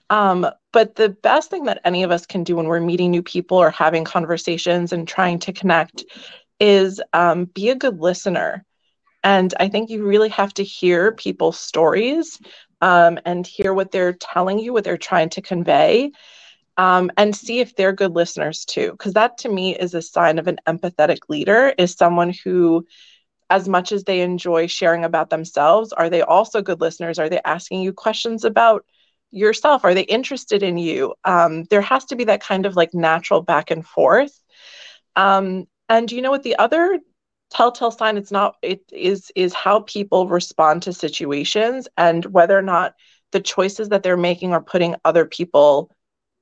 Um, 0.10 0.48
but 0.72 0.96
the 0.96 1.10
best 1.10 1.50
thing 1.50 1.66
that 1.66 1.82
any 1.84 2.04
of 2.04 2.12
us 2.12 2.26
can 2.26 2.46
do 2.46 2.56
when 2.56 2.68
we're 2.68 2.80
meeting 2.80 3.12
new 3.12 3.22
people 3.22 3.58
or 3.58 3.70
having 3.70 4.06
conversations 4.06 4.94
and 4.94 5.06
trying 5.06 5.40
to 5.40 5.52
connect 5.52 6.06
is 6.62 7.02
um, 7.12 7.46
be 7.46 7.70
a 7.70 7.76
good 7.76 8.00
listener. 8.00 8.64
And 9.22 9.54
I 9.60 9.68
think 9.68 9.90
you 9.90 10.06
really 10.06 10.30
have 10.30 10.54
to 10.54 10.64
hear 10.64 11.12
people's 11.12 11.60
stories 11.60 12.40
um, 12.82 13.20
and 13.26 13.46
hear 13.46 13.74
what 13.74 13.92
they're 13.92 14.14
telling 14.14 14.60
you, 14.60 14.72
what 14.72 14.86
they're 14.86 14.98
trying 14.98 15.30
to 15.32 15.42
convey, 15.42 16.12
um, 16.78 17.12
and 17.18 17.36
see 17.36 17.60
if 17.60 17.76
they're 17.76 17.92
good 17.92 18.14
listeners 18.14 18.64
too. 18.64 18.92
Because 18.92 19.14
that 19.14 19.40
to 19.40 19.50
me 19.50 19.76
is 19.76 19.94
a 19.94 20.02
sign 20.02 20.40
of 20.40 20.48
an 20.48 20.60
empathetic 20.68 21.20
leader, 21.28 21.74
is 21.78 21.94
someone 21.94 22.34
who 22.46 22.86
as 23.50 23.68
much 23.68 23.92
as 23.92 24.04
they 24.04 24.22
enjoy 24.22 24.68
sharing 24.68 25.06
about 25.06 25.30
themselves, 25.30 25.94
are 25.94 26.10
they 26.10 26.22
also 26.22 26.62
good 26.62 26.82
listeners? 26.82 27.20
Are 27.20 27.30
they 27.30 27.42
asking 27.46 27.82
you 27.82 27.94
questions 27.94 28.44
about 28.44 28.86
yourself? 29.32 29.86
Are 29.86 29.94
they 29.94 30.02
interested 30.02 30.64
in 30.64 30.78
you? 30.78 31.14
Um, 31.24 31.64
there 31.66 31.82
has 31.82 32.06
to 32.06 32.16
be 32.16 32.26
that 32.26 32.42
kind 32.42 32.66
of 32.66 32.76
like 32.76 32.94
natural 32.94 33.42
back 33.42 33.72
and 33.72 33.86
forth. 33.86 34.38
Um, 35.16 35.66
and 35.90 36.12
you 36.12 36.22
know 36.22 36.32
what? 36.32 36.44
The 36.44 36.58
other 36.58 37.00
telltale 37.50 37.92
sign 37.92 38.18
it's 38.18 38.32
not 38.32 38.56
it 38.62 38.82
is 38.92 39.32
is 39.36 39.54
how 39.54 39.80
people 39.82 40.28
respond 40.28 40.84
to 40.84 40.92
situations 40.92 41.88
and 41.98 42.26
whether 42.26 42.58
or 42.58 42.62
not 42.62 42.94
the 43.32 43.40
choices 43.40 43.90
that 43.90 44.04
they're 44.04 44.18
making 44.18 44.54
are 44.54 44.62
putting 44.62 44.96
other 45.06 45.26
people 45.26 45.90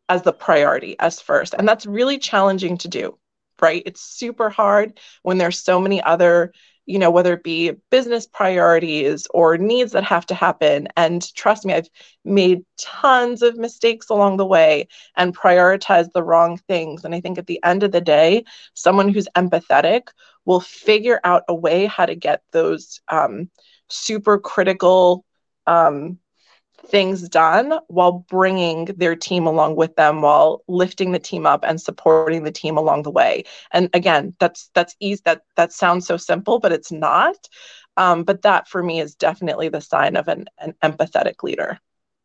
as 0.10 0.24
the 0.24 0.34
priority 0.34 0.96
as 1.00 1.22
first 1.22 1.54
and 1.58 1.68
that's 1.68 1.86
really 1.86 2.18
challenging 2.18 2.78
to 2.78 2.88
do 2.88 3.18
right 3.62 3.84
it's 3.86 4.02
super 4.02 4.50
hard 4.50 5.00
when 5.22 5.38
there's 5.38 5.60
so 5.60 5.80
many 5.80 6.02
other 6.02 6.52
you 6.86 7.00
know, 7.00 7.10
whether 7.10 7.34
it 7.34 7.44
be 7.44 7.72
business 7.90 8.28
priorities 8.28 9.28
or 9.34 9.58
needs 9.58 9.92
that 9.94 10.04
have 10.04 10.26
to 10.28 10.36
happen. 10.36 10.88
And 10.96 11.34
trust 11.36 11.66
me, 11.66 11.74
I've 11.74 11.90
made 12.24 12.64
tons 12.80 13.42
of 13.42 13.58
mistakes 13.58 14.10
along 14.10 14.38
the 14.38 14.46
way 14.46 14.88
and 15.16 15.36
prioritized 15.36 16.12
the 16.14 16.24
wrong 16.24 16.58
things. 16.68 17.04
And 17.04 17.16
I 17.16 17.22
think 17.22 17.38
at 17.38 17.48
the 17.48 17.60
end 17.64 17.84
of 17.84 17.92
the 17.92 18.02
day, 18.02 18.46
someone 18.74 19.10
who's 19.10 19.28
empathetic 19.36 20.10
will 20.46 20.60
figure 20.60 21.20
out 21.24 21.44
a 21.48 21.56
way 21.56 21.86
how 21.86 22.06
to 22.06 22.16
get 22.16 22.44
those 22.52 23.02
um, 23.08 23.50
super 23.90 24.38
critical 24.38 25.26
um, 25.68 26.20
things 26.88 27.28
done 27.30 27.80
while 27.88 28.26
bringing 28.30 28.86
their 28.86 29.16
team 29.16 29.46
along 29.46 29.76
with 29.76 29.96
them 29.96 30.22
while 30.22 30.64
lifting 30.68 31.12
the 31.12 31.20
team 31.20 31.46
up 31.46 31.64
and 31.64 31.82
supporting 31.82 32.44
the 32.44 32.52
team 32.52 32.78
along 32.78 33.04
the 33.04 33.12
way. 33.12 33.44
And 33.72 33.90
again 33.94 34.36
that's 34.40 34.70
that's 34.74 34.96
easy 35.00 35.22
that 35.26 35.42
that 35.56 35.74
sounds 35.74 36.08
so 36.08 36.18
simple 36.18 36.60
but 36.60 36.72
it's 36.72 36.92
not. 36.92 37.36
Um, 37.98 38.24
but 38.24 38.42
that 38.42 38.68
for 38.68 38.84
me 38.84 39.00
is 39.00 39.16
definitely 39.16 39.70
the 39.70 39.82
sign 39.82 40.16
of 40.16 40.28
an, 40.28 40.46
an 40.60 40.74
empathetic 40.84 41.44
leader. 41.44 41.80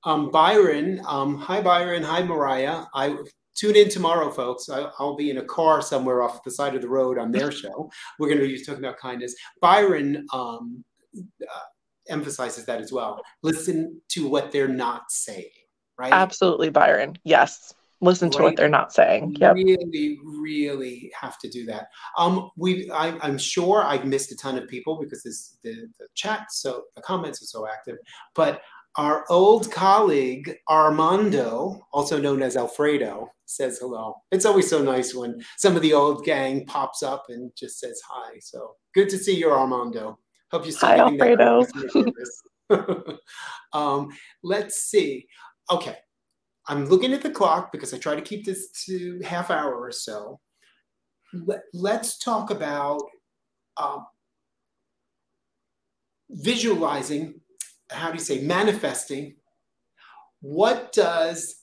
Um, 0.04 0.30
byron 0.30 1.02
um, 1.06 1.36
hi 1.36 1.60
byron 1.60 2.02
hi 2.02 2.22
mariah. 2.22 2.84
I 2.94 3.16
tune 3.54 3.76
in 3.76 3.88
tomorrow 3.88 4.30
folks. 4.30 4.68
I, 4.68 4.90
will 4.98 5.16
be 5.16 5.30
in 5.30 5.38
a 5.38 5.44
car 5.44 5.82
somewhere 5.82 6.22
off 6.22 6.42
the 6.44 6.50
side 6.50 6.74
of 6.74 6.82
the 6.82 6.88
road 6.88 7.18
on 7.18 7.30
their 7.30 7.52
show. 7.52 7.90
We're 8.18 8.28
going 8.28 8.40
to 8.40 8.46
be 8.46 8.64
talking 8.64 8.82
about 8.82 8.98
kindness. 8.98 9.34
Byron 9.60 10.26
um, 10.32 10.84
uh, 11.18 11.60
emphasizes 12.10 12.66
that 12.66 12.80
as 12.80 12.92
well. 12.92 13.20
Listen 13.42 14.00
to 14.10 14.28
what 14.28 14.52
they're 14.52 14.68
not 14.68 15.10
saying, 15.10 15.50
right? 15.98 16.12
Absolutely, 16.12 16.70
Byron. 16.70 17.16
Yes. 17.24 17.74
listen 18.00 18.28
right. 18.28 18.36
to 18.36 18.42
what 18.42 18.56
they're 18.56 18.68
not 18.68 18.92
saying. 18.92 19.36
Yep. 19.38 19.54
Really, 19.54 20.18
really 20.24 21.12
have 21.18 21.38
to 21.38 21.48
do 21.48 21.66
that. 21.66 21.88
Um, 22.18 22.50
we, 22.56 22.90
I, 22.90 23.26
am 23.26 23.38
sure 23.38 23.84
I've 23.84 24.04
missed 24.04 24.32
a 24.32 24.36
ton 24.36 24.58
of 24.58 24.68
people 24.68 24.98
because 24.98 25.22
this, 25.22 25.58
the, 25.62 25.88
the 25.98 26.06
chat, 26.14 26.46
so 26.50 26.84
the 26.96 27.02
comments 27.02 27.42
are 27.42 27.46
so 27.46 27.66
active. 27.66 27.98
But 28.34 28.62
our 28.96 29.24
old 29.30 29.70
colleague 29.70 30.56
Armando, 30.68 31.86
also 31.92 32.20
known 32.20 32.42
as 32.42 32.56
Alfredo, 32.56 33.30
says 33.46 33.78
hello. 33.78 34.16
It's 34.30 34.44
always 34.44 34.68
so 34.68 34.82
nice 34.82 35.14
when 35.14 35.40
some 35.58 35.76
of 35.76 35.82
the 35.82 35.92
old 35.92 36.24
gang 36.24 36.66
pops 36.66 37.02
up 37.02 37.26
and 37.28 37.52
just 37.56 37.78
says 37.78 38.00
hi. 38.08 38.38
So 38.40 38.74
good 38.94 39.08
to 39.10 39.18
see 39.18 39.36
you, 39.36 39.50
Armando. 39.50 40.18
Hope 40.50 40.66
you 40.66 40.74
hi, 40.76 40.96
Alfredo. 40.96 41.64
um, 43.72 44.08
let's 44.42 44.82
see. 44.82 45.26
Okay, 45.70 45.96
I'm 46.66 46.86
looking 46.86 47.12
at 47.12 47.22
the 47.22 47.30
clock 47.30 47.70
because 47.70 47.94
I 47.94 47.98
try 47.98 48.16
to 48.16 48.22
keep 48.22 48.44
this 48.44 48.70
to 48.86 49.20
half 49.24 49.50
hour 49.50 49.74
or 49.74 49.92
so. 49.92 50.40
Let, 51.32 51.62
us 52.00 52.18
talk 52.18 52.50
about 52.50 53.00
um, 53.76 54.06
visualizing, 56.30 57.40
how 57.88 58.08
do 58.10 58.14
you 58.14 58.24
say, 58.24 58.40
manifesting. 58.40 59.36
What 60.40 60.92
does 60.92 61.59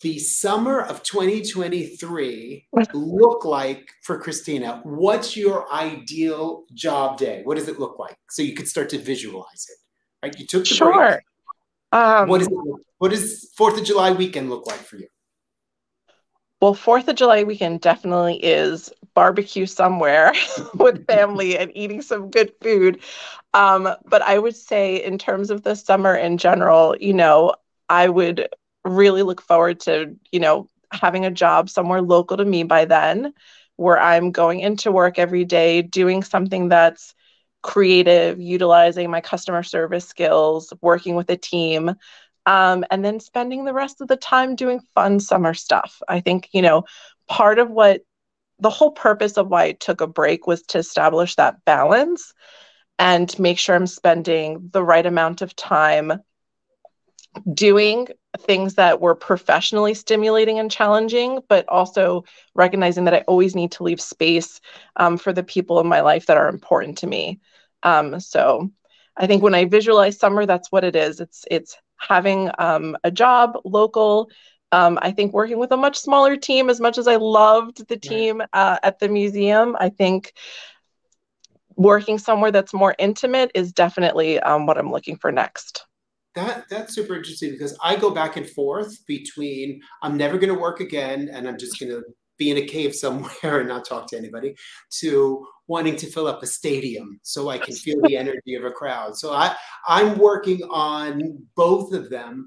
the 0.00 0.18
summer 0.18 0.80
of 0.80 1.02
2023 1.02 2.68
look 2.94 3.44
like 3.44 3.90
for 4.02 4.18
Cristina? 4.18 4.80
What's 4.84 5.36
your 5.36 5.72
ideal 5.72 6.64
job 6.72 7.18
day? 7.18 7.42
What 7.44 7.56
does 7.56 7.68
it 7.68 7.80
look 7.80 7.98
like? 7.98 8.16
So 8.30 8.42
you 8.42 8.54
could 8.54 8.68
start 8.68 8.88
to 8.90 8.98
visualize 8.98 9.66
it. 9.68 10.26
Right? 10.26 10.38
You 10.38 10.46
took 10.46 10.62
the 10.62 10.74
sure. 10.74 10.94
break. 10.94 11.20
Um, 11.90 12.28
what 12.28 12.40
is 12.40 12.48
it, 12.48 12.54
what 12.98 13.10
does 13.10 13.50
Fourth 13.56 13.78
of 13.78 13.84
July 13.84 14.12
weekend 14.12 14.50
look 14.50 14.66
like 14.66 14.78
for 14.80 14.96
you? 14.96 15.08
Well, 16.60 16.74
Fourth 16.74 17.08
of 17.08 17.16
July 17.16 17.44
weekend 17.44 17.80
definitely 17.80 18.36
is 18.36 18.90
barbecue 19.14 19.66
somewhere 19.66 20.32
with 20.74 21.06
family 21.06 21.56
and 21.56 21.70
eating 21.74 22.02
some 22.02 22.30
good 22.30 22.52
food. 22.60 23.00
Um, 23.54 23.88
but 24.04 24.22
I 24.22 24.38
would 24.38 24.56
say, 24.56 25.02
in 25.02 25.18
terms 25.18 25.50
of 25.50 25.62
the 25.62 25.74
summer 25.74 26.14
in 26.14 26.36
general, 26.36 26.96
you 27.00 27.14
know, 27.14 27.54
I 27.88 28.08
would 28.08 28.48
really 28.88 29.22
look 29.22 29.40
forward 29.40 29.80
to, 29.80 30.16
you 30.32 30.40
know, 30.40 30.68
having 30.90 31.24
a 31.24 31.30
job 31.30 31.68
somewhere 31.70 32.02
local 32.02 32.36
to 32.36 32.44
me 32.44 32.62
by 32.62 32.84
then, 32.84 33.34
where 33.76 33.98
I'm 33.98 34.32
going 34.32 34.60
into 34.60 34.90
work 34.90 35.18
every 35.18 35.44
day, 35.44 35.82
doing 35.82 36.22
something 36.22 36.68
that's 36.68 37.14
creative, 37.62 38.40
utilizing 38.40 39.10
my 39.10 39.20
customer 39.20 39.62
service 39.62 40.06
skills, 40.06 40.72
working 40.80 41.14
with 41.14 41.30
a 41.30 41.36
team, 41.36 41.94
um, 42.46 42.84
and 42.90 43.04
then 43.04 43.20
spending 43.20 43.64
the 43.64 43.74
rest 43.74 44.00
of 44.00 44.08
the 44.08 44.16
time 44.16 44.56
doing 44.56 44.80
fun 44.94 45.20
summer 45.20 45.54
stuff. 45.54 46.00
I 46.08 46.20
think, 46.20 46.48
you 46.52 46.62
know, 46.62 46.84
part 47.26 47.58
of 47.58 47.70
what 47.70 48.02
the 48.58 48.70
whole 48.70 48.90
purpose 48.90 49.36
of 49.36 49.48
why 49.48 49.64
I 49.64 49.72
took 49.72 50.00
a 50.00 50.06
break 50.06 50.46
was 50.46 50.62
to 50.62 50.78
establish 50.78 51.36
that 51.36 51.64
balance 51.64 52.32
and 52.98 53.38
make 53.38 53.58
sure 53.58 53.76
I'm 53.76 53.86
spending 53.86 54.70
the 54.72 54.82
right 54.82 55.06
amount 55.06 55.42
of 55.42 55.54
time 55.54 56.12
doing 57.52 58.08
things 58.40 58.74
that 58.74 59.00
were 59.00 59.14
professionally 59.14 59.94
stimulating 59.94 60.58
and 60.58 60.70
challenging, 60.70 61.40
but 61.48 61.68
also 61.68 62.24
recognizing 62.54 63.04
that 63.04 63.14
I 63.14 63.24
always 63.26 63.54
need 63.54 63.72
to 63.72 63.82
leave 63.82 64.00
space 64.00 64.60
um, 64.96 65.16
for 65.18 65.32
the 65.32 65.42
people 65.42 65.80
in 65.80 65.86
my 65.86 66.00
life 66.00 66.26
that 66.26 66.36
are 66.36 66.48
important 66.48 66.98
to 66.98 67.06
me. 67.06 67.40
Um, 67.82 68.20
so 68.20 68.70
I 69.16 69.26
think 69.26 69.42
when 69.42 69.54
I 69.54 69.64
visualize 69.64 70.18
summer, 70.18 70.46
that's 70.46 70.70
what 70.70 70.84
it 70.84 70.94
is. 70.94 71.20
It's 71.20 71.44
it's 71.50 71.76
having 71.96 72.50
um, 72.58 72.96
a 73.04 73.10
job 73.10 73.58
local. 73.64 74.30
Um, 74.70 74.98
I 75.00 75.12
think 75.12 75.32
working 75.32 75.58
with 75.58 75.72
a 75.72 75.76
much 75.76 75.98
smaller 75.98 76.36
team, 76.36 76.68
as 76.68 76.80
much 76.80 76.98
as 76.98 77.08
I 77.08 77.16
loved 77.16 77.88
the 77.88 77.96
team 77.96 78.42
uh, 78.52 78.78
at 78.82 78.98
the 78.98 79.08
museum, 79.08 79.76
I 79.80 79.88
think 79.88 80.34
working 81.74 82.18
somewhere 82.18 82.50
that's 82.50 82.74
more 82.74 82.94
intimate 82.98 83.50
is 83.54 83.72
definitely 83.72 84.38
um, 84.40 84.66
what 84.66 84.76
I'm 84.76 84.90
looking 84.90 85.16
for 85.16 85.32
next 85.32 85.87
that 86.34 86.64
that's 86.68 86.94
super 86.94 87.16
interesting 87.16 87.52
because 87.52 87.76
I 87.82 87.96
go 87.96 88.10
back 88.10 88.36
and 88.36 88.48
forth 88.48 89.04
between 89.06 89.80
I'm 90.02 90.16
never 90.16 90.38
going 90.38 90.52
to 90.52 90.60
work 90.60 90.80
again 90.80 91.30
and 91.32 91.48
I'm 91.48 91.58
just 91.58 91.78
going 91.80 91.90
to 91.90 92.02
be 92.38 92.50
in 92.50 92.56
a 92.56 92.66
cave 92.66 92.94
somewhere 92.94 93.60
and 93.60 93.68
not 93.68 93.84
talk 93.84 94.06
to 94.08 94.16
anybody 94.16 94.54
to 95.00 95.46
wanting 95.66 95.96
to 95.96 96.06
fill 96.06 96.26
up 96.26 96.42
a 96.42 96.46
stadium 96.46 97.20
so 97.22 97.50
I 97.50 97.58
can 97.58 97.74
feel 97.74 98.00
the 98.02 98.16
energy 98.16 98.54
of 98.54 98.64
a 98.64 98.70
crowd. 98.70 99.16
So 99.16 99.32
I 99.32 99.54
I'm 99.86 100.18
working 100.18 100.62
on 100.70 101.46
both 101.56 101.92
of 101.92 102.10
them, 102.10 102.46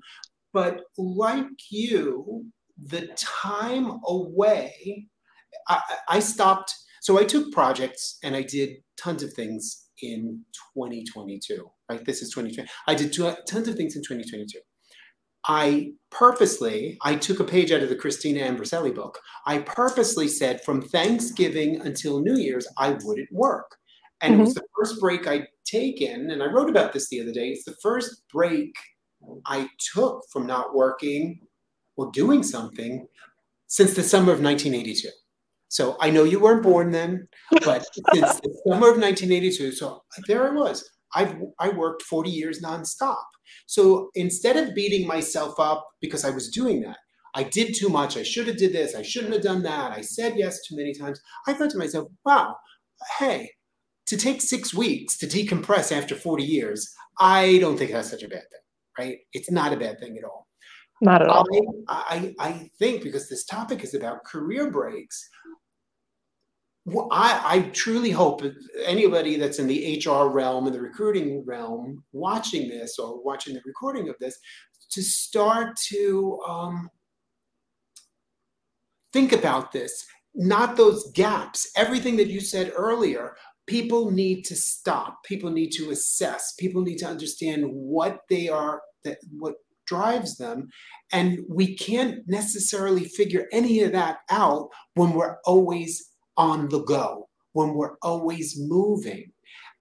but 0.54 0.82
like 0.98 1.48
you, 1.70 2.46
the 2.84 3.08
time 3.16 4.00
away, 4.06 5.08
I, 5.68 5.82
I 6.08 6.20
stopped. 6.20 6.74
So 7.02 7.20
I 7.20 7.24
took 7.24 7.52
projects 7.52 8.18
and 8.24 8.36
I 8.36 8.44
did 8.44 8.78
tons 8.98 9.24
of 9.24 9.34
things 9.34 9.88
in 10.02 10.44
2022 10.76 11.70
right? 11.92 12.06
This 12.06 12.22
is 12.22 12.30
2020. 12.30 12.70
I 12.88 12.96
did 12.96 13.12
two, 13.14 13.34
tons 13.48 13.68
of 13.68 13.76
things 13.76 13.96
in 13.96 14.02
2022. 14.02 14.60
I 15.48 15.94
purposely, 16.12 16.98
I 17.02 17.16
took 17.16 17.40
a 17.40 17.44
page 17.44 17.72
out 17.72 17.82
of 17.82 17.90
the 17.90 17.96
Cristina 17.96 18.42
Ambroselli 18.42 18.92
book. 18.92 19.20
I 19.48 19.60
purposely 19.60 20.28
said 20.28 20.64
from 20.64 20.82
Thanksgiving 20.82 21.82
until 21.82 22.22
New 22.22 22.38
Year's, 22.38 22.68
I 22.78 22.98
wouldn't 23.04 23.32
work. 23.32 23.78
And 24.22 24.34
mm-hmm. 24.34 24.42
it 24.42 24.46
was 24.46 24.54
the 24.54 24.64
first 24.78 25.00
break 25.02 25.28
I'd 25.28 25.48
taken, 25.66 26.30
and 26.32 26.44
I 26.44 26.46
wrote 26.46 26.70
about 26.70 26.94
this 26.94 27.10
the 27.10 27.22
other 27.22 27.32
day. 27.32 27.50
It's 27.50 27.66
the 27.66 27.76
first 27.82 28.24
break 28.32 28.74
I 29.46 29.68
took 29.94 30.24
from 30.32 30.46
not 30.46 30.76
working 30.76 31.40
or 31.98 32.12
doing 32.12 32.44
something 32.44 33.08
since 33.68 33.94
the 33.94 34.04
summer 34.04 34.32
of 34.32 34.42
1982. 34.42 35.10
So 35.70 35.96
I 36.02 36.12
know 36.12 36.24
you 36.24 36.40
weren't 36.40 36.64
born 36.64 36.92
then, 36.92 37.28
but 37.64 37.86
since 38.14 38.40
the 38.42 38.54
summer 38.68 38.90
of 38.90 38.98
1982, 38.98 39.72
so 39.72 40.04
there 40.28 40.48
I 40.48 40.54
was. 40.54 40.88
I've 41.16 41.36
I 41.60 41.70
worked 41.70 42.04
40 42.04 42.30
years 42.30 42.62
nonstop. 42.62 43.24
So 43.66 44.10
instead 44.16 44.58
of 44.58 44.76
beating 44.76 45.08
myself 45.08 45.60
up 45.60 45.88
because 46.00 46.24
I 46.24 46.30
was 46.30 46.50
doing 46.50 46.82
that, 46.82 46.98
I 47.34 47.44
did 47.44 47.76
too 47.76 47.90
much. 47.90 48.18
I 48.18 48.24
should 48.24 48.48
have 48.48 48.58
did 48.58 48.74
this. 48.74 48.96
I 48.96 49.02
shouldn't 49.02 49.34
have 49.34 49.44
done 49.44 49.64
that. 49.64 49.92
I 49.92 50.02
said 50.02 50.38
yes 50.38 50.60
too 50.68 50.76
many 50.76 50.94
times. 50.94 51.22
I 51.48 51.54
thought 51.54 51.70
to 51.72 51.78
myself, 51.78 52.08
wow, 52.26 52.56
hey, 53.20 53.52
to 54.08 54.18
take 54.18 54.42
six 54.42 54.74
weeks 54.74 55.18
to 55.20 55.28
decompress 55.28 55.96
after 55.96 56.16
40 56.16 56.44
years, 56.44 56.94
I 57.20 57.60
don't 57.60 57.78
think 57.78 57.92
that's 57.92 58.10
such 58.10 58.24
a 58.24 58.28
bad 58.28 58.44
thing, 58.52 58.98
right? 59.00 59.18
It's 59.34 59.52
not 59.52 59.74
a 59.74 59.78
bad 59.78 60.00
thing 60.00 60.18
at 60.18 60.24
all. 60.24 60.48
Not 61.02 61.22
at 61.22 61.30
all. 61.30 61.46
I, 61.88 62.34
I, 62.40 62.48
I 62.48 62.70
think 62.78 63.04
because 63.04 63.28
this 63.28 63.46
topic 63.46 63.84
is 63.84 63.96
about 63.96 64.24
career 64.24 64.70
breaks, 64.70 65.28
well, 66.86 67.08
I, 67.12 67.42
I 67.46 67.62
truly 67.70 68.10
hope 68.10 68.44
anybody 68.86 69.38
that's 69.38 69.60
in 69.60 69.68
the 69.68 70.02
HR 70.04 70.30
realm 70.30 70.66
and 70.66 70.76
the 70.76 70.82
recruiting 70.82 71.46
realm 71.46 72.04
watching 72.12 72.70
this 72.70 72.98
or 72.98 73.24
watching 73.24 73.54
the 73.54 73.62
recording 73.66 74.10
of 74.10 74.16
this 74.20 74.40
to 74.90 75.02
start 75.02 75.76
to 75.90 76.40
um, 76.48 76.90
think 79.14 79.32
about 79.32 79.72
this, 79.72 80.06
not 80.34 80.76
those 80.76 81.12
gaps. 81.12 81.70
Everything 81.76 82.16
that 82.18 82.30
you 82.30 82.40
said 82.42 82.74
earlier, 82.76 83.36
people 83.68 84.10
need 84.10 84.44
to 84.46 84.56
stop. 84.56 85.24
People 85.24 85.52
need 85.52 85.72
to 85.74 85.92
assess. 85.92 86.56
People 86.60 86.82
need 86.82 86.98
to 86.98 87.08
understand 87.08 87.64
what 87.68 88.22
they 88.28 88.50
are, 88.50 88.82
that 89.04 89.20
what 89.38 89.56
drives 89.86 90.38
them. 90.38 90.68
And 91.12 91.40
we 91.48 91.76
can't 91.76 92.28
necessarily 92.28 93.06
figure 93.06 93.48
any 93.52 93.82
of 93.82 93.92
that 93.92 94.20
out 94.30 94.70
when 94.96 95.14
we're 95.14 95.38
always 95.46 96.11
on 96.42 96.70
the 96.70 96.84
go, 96.84 97.30
when 97.54 97.76
we're 97.76 97.98
always 98.02 98.56
moving. 98.58 99.32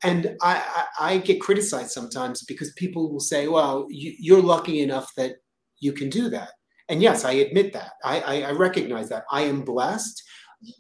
And 0.03 0.37
I, 0.43 0.85
I, 0.99 1.19
get 1.19 1.41
criticized 1.41 1.91
sometimes 1.91 2.43
because 2.45 2.73
people 2.73 3.11
will 3.11 3.21
say, 3.21 3.49
well, 3.49 3.87
you, 3.89 4.37
are 4.37 4.43
lucky 4.43 4.81
enough 4.81 5.11
that 5.17 5.37
you 5.79 5.93
can 5.93 6.11
do 6.11 6.29
that. 6.31 6.51
And 6.89 7.03
yes, 7.03 7.25
I 7.25 7.33
admit 7.33 7.73
that. 7.73 7.93
I, 8.05 8.21
I, 8.21 8.41
I 8.49 8.53
recognize 8.53 9.09
that. 9.09 9.25
I 9.31 9.43
am 9.43 9.63
blessed. 9.63 10.23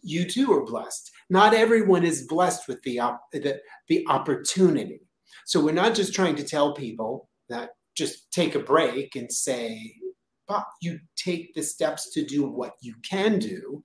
You 0.02 0.28
too 0.28 0.52
are 0.52 0.64
blessed. 0.64 1.10
Not 1.30 1.54
everyone 1.54 2.04
is 2.04 2.26
blessed 2.26 2.66
with 2.68 2.82
the, 2.82 2.98
op- 3.00 3.30
the, 3.32 3.60
the 3.88 4.06
opportunity. 4.08 5.00
So 5.46 5.62
we're 5.62 5.72
not 5.72 5.94
just 5.94 6.14
trying 6.14 6.36
to 6.36 6.44
tell 6.44 6.74
people 6.74 7.28
that 7.48 7.70
just 7.96 8.32
take 8.32 8.54
a 8.54 8.60
break 8.60 9.16
and 9.16 9.30
say, 9.30 9.94
but 10.48 10.64
you 10.82 10.98
take 11.16 11.54
the 11.54 11.62
steps 11.62 12.10
to 12.12 12.24
do 12.24 12.46
what 12.46 12.72
you 12.80 12.94
can 13.08 13.38
do 13.38 13.84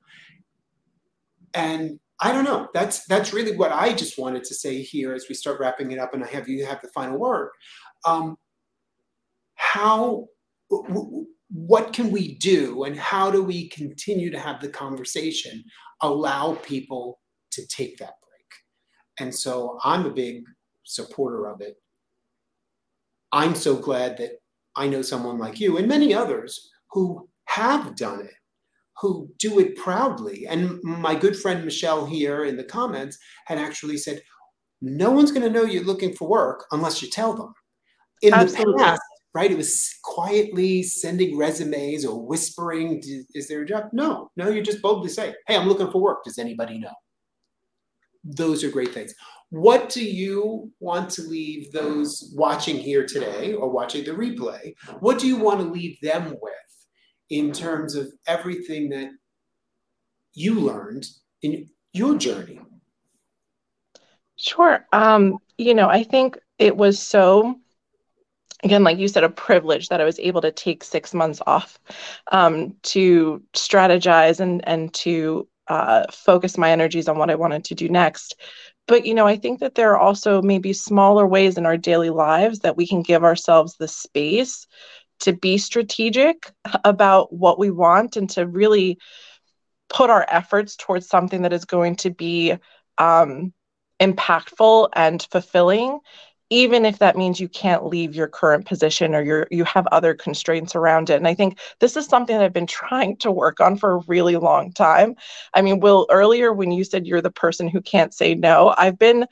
and 1.55 1.99
I 2.21 2.31
don't 2.31 2.43
know. 2.43 2.69
That's 2.73 3.05
that's 3.05 3.33
really 3.33 3.55
what 3.57 3.71
I 3.71 3.93
just 3.93 4.17
wanted 4.17 4.43
to 4.45 4.53
say 4.53 4.81
here 4.81 5.13
as 5.13 5.25
we 5.27 5.35
start 5.35 5.59
wrapping 5.59 5.91
it 5.91 5.99
up, 5.99 6.13
and 6.13 6.23
I 6.23 6.27
have 6.27 6.47
you 6.47 6.65
have 6.65 6.81
the 6.81 6.89
final 6.89 7.17
word. 7.17 7.49
Um, 8.05 8.37
how, 9.55 10.27
w- 10.69 11.25
what 11.49 11.93
can 11.93 12.11
we 12.11 12.37
do, 12.37 12.83
and 12.83 12.97
how 12.97 13.31
do 13.31 13.43
we 13.43 13.69
continue 13.69 14.31
to 14.31 14.39
have 14.39 14.61
the 14.61 14.69
conversation? 14.69 15.63
Allow 16.01 16.55
people 16.63 17.19
to 17.51 17.65
take 17.67 17.97
that 17.97 18.13
break, 18.21 19.19
and 19.19 19.33
so 19.33 19.79
I'm 19.83 20.05
a 20.05 20.11
big 20.13 20.43
supporter 20.83 21.47
of 21.47 21.61
it. 21.61 21.75
I'm 23.31 23.55
so 23.55 23.75
glad 23.75 24.17
that 24.17 24.39
I 24.77 24.87
know 24.87 25.01
someone 25.01 25.37
like 25.37 25.59
you 25.59 25.77
and 25.77 25.87
many 25.87 26.13
others 26.13 26.69
who 26.91 27.27
have 27.45 27.95
done 27.95 28.21
it 28.21 28.33
who 28.99 29.29
do 29.39 29.59
it 29.59 29.75
proudly. 29.75 30.47
And 30.47 30.81
my 30.83 31.15
good 31.15 31.35
friend 31.35 31.65
Michelle 31.65 32.05
here 32.05 32.45
in 32.45 32.57
the 32.57 32.63
comments 32.63 33.17
had 33.45 33.57
actually 33.57 33.97
said, 33.97 34.21
no 34.81 35.11
one's 35.11 35.31
going 35.31 35.43
to 35.43 35.49
know 35.49 35.63
you're 35.63 35.83
looking 35.83 36.13
for 36.13 36.27
work 36.27 36.65
unless 36.71 37.01
you 37.01 37.09
tell 37.09 37.33
them. 37.33 37.53
In 38.21 38.33
Absolutely. 38.33 38.73
the 38.73 38.79
past, 38.79 39.01
right, 39.33 39.51
it 39.51 39.57
was 39.57 39.93
quietly 40.03 40.83
sending 40.83 41.37
resumes 41.37 42.05
or 42.05 42.25
whispering, 42.25 43.01
is 43.33 43.47
there 43.47 43.61
a 43.61 43.65
job? 43.65 43.89
No, 43.91 44.31
no, 44.37 44.49
you 44.49 44.61
just 44.61 44.81
boldly 44.81 45.09
say, 45.09 45.33
hey, 45.47 45.57
I'm 45.57 45.67
looking 45.67 45.91
for 45.91 46.01
work. 46.01 46.23
Does 46.23 46.39
anybody 46.39 46.79
know? 46.79 46.93
Those 48.23 48.63
are 48.63 48.71
great 48.71 48.93
things. 48.93 49.13
What 49.49 49.89
do 49.89 50.03
you 50.03 50.71
want 50.79 51.09
to 51.11 51.21
leave 51.21 51.71
those 51.71 52.33
watching 52.35 52.77
here 52.77 53.05
today 53.05 53.53
or 53.53 53.69
watching 53.69 54.03
the 54.03 54.11
replay? 54.11 54.73
What 54.99 55.19
do 55.19 55.27
you 55.27 55.37
want 55.37 55.59
to 55.59 55.65
leave 55.65 55.99
them 56.01 56.35
with 56.41 56.53
in 57.29 57.51
terms 57.51 57.95
of 57.95 58.11
everything 58.27 58.89
that 58.89 59.09
you 60.33 60.59
learned 60.59 61.07
in 61.41 61.69
your 61.93 62.17
journey? 62.17 62.59
Sure. 64.35 64.85
Um, 64.91 65.39
you 65.57 65.73
know, 65.73 65.87
I 65.87 66.03
think 66.03 66.37
it 66.59 66.75
was 66.75 66.99
so 66.99 67.59
again, 68.63 68.83
like 68.83 68.97
you 68.97 69.07
said, 69.07 69.23
a 69.23 69.29
privilege 69.29 69.89
that 69.89 70.01
I 70.01 70.05
was 70.05 70.19
able 70.19 70.41
to 70.41 70.51
take 70.51 70.83
six 70.83 71.13
months 71.13 71.41
off 71.45 71.79
um, 72.31 72.75
to 72.83 73.41
strategize 73.53 74.39
and 74.39 74.67
and 74.67 74.93
to 74.95 75.47
uh, 75.67 76.05
focus 76.11 76.57
my 76.57 76.71
energies 76.71 77.07
on 77.07 77.17
what 77.17 77.29
I 77.29 77.35
wanted 77.35 77.63
to 77.65 77.75
do 77.75 77.89
next. 77.89 78.35
But 78.87 79.05
you 79.05 79.13
know, 79.13 79.25
I 79.25 79.37
think 79.37 79.59
that 79.59 79.75
there 79.75 79.91
are 79.93 79.99
also 79.99 80.41
maybe 80.41 80.73
smaller 80.73 81.25
ways 81.25 81.57
in 81.57 81.65
our 81.65 81.77
daily 81.77 82.09
lives 82.09 82.59
that 82.59 82.77
we 82.77 82.87
can 82.87 83.01
give 83.01 83.23
ourselves 83.23 83.75
the 83.77 83.87
space 83.87 84.67
to 85.19 85.33
be 85.33 85.57
strategic 85.57 86.51
about 86.83 87.33
what 87.33 87.59
we 87.59 87.71
want 87.71 88.17
and 88.17 88.29
to 88.31 88.45
really 88.45 88.97
put 89.89 90.09
our 90.09 90.25
efforts 90.29 90.75
towards 90.75 91.07
something 91.07 91.43
that 91.43 91.53
is 91.53 91.65
going 91.65 91.95
to 91.95 92.09
be 92.09 92.55
um, 92.97 93.53
impactful 93.99 94.89
and 94.93 95.25
fulfilling 95.31 95.99
even 96.49 96.85
if 96.85 96.99
that 96.99 97.17
means 97.17 97.39
you 97.39 97.49
can't 97.49 97.85
leave 97.87 98.15
your 98.15 98.27
current 98.27 98.65
position 98.65 99.15
or 99.15 99.21
you 99.21 99.45
you 99.49 99.63
have 99.63 99.87
other 99.87 100.13
constraints 100.13 100.75
around 100.75 101.09
it. 101.09 101.15
And 101.15 101.27
i 101.27 101.33
think 101.33 101.59
this 101.79 101.97
is 101.97 102.05
something 102.05 102.35
that 102.35 102.43
i've 102.43 102.53
been 102.53 102.67
trying 102.67 103.17
to 103.17 103.31
work 103.31 103.59
on 103.59 103.77
for 103.77 103.93
a 103.93 104.03
really 104.07 104.35
long 104.35 104.71
time. 104.71 105.15
I 105.53 105.61
mean 105.61 105.79
will 105.79 106.07
earlier 106.11 106.53
when 106.53 106.71
you 106.71 106.83
said 106.83 107.07
you're 107.07 107.21
the 107.21 107.31
person 107.31 107.67
who 107.67 107.81
can't 107.81 108.13
say 108.13 108.35
no 108.35 108.73
i've 108.77 108.99
been 108.99 109.25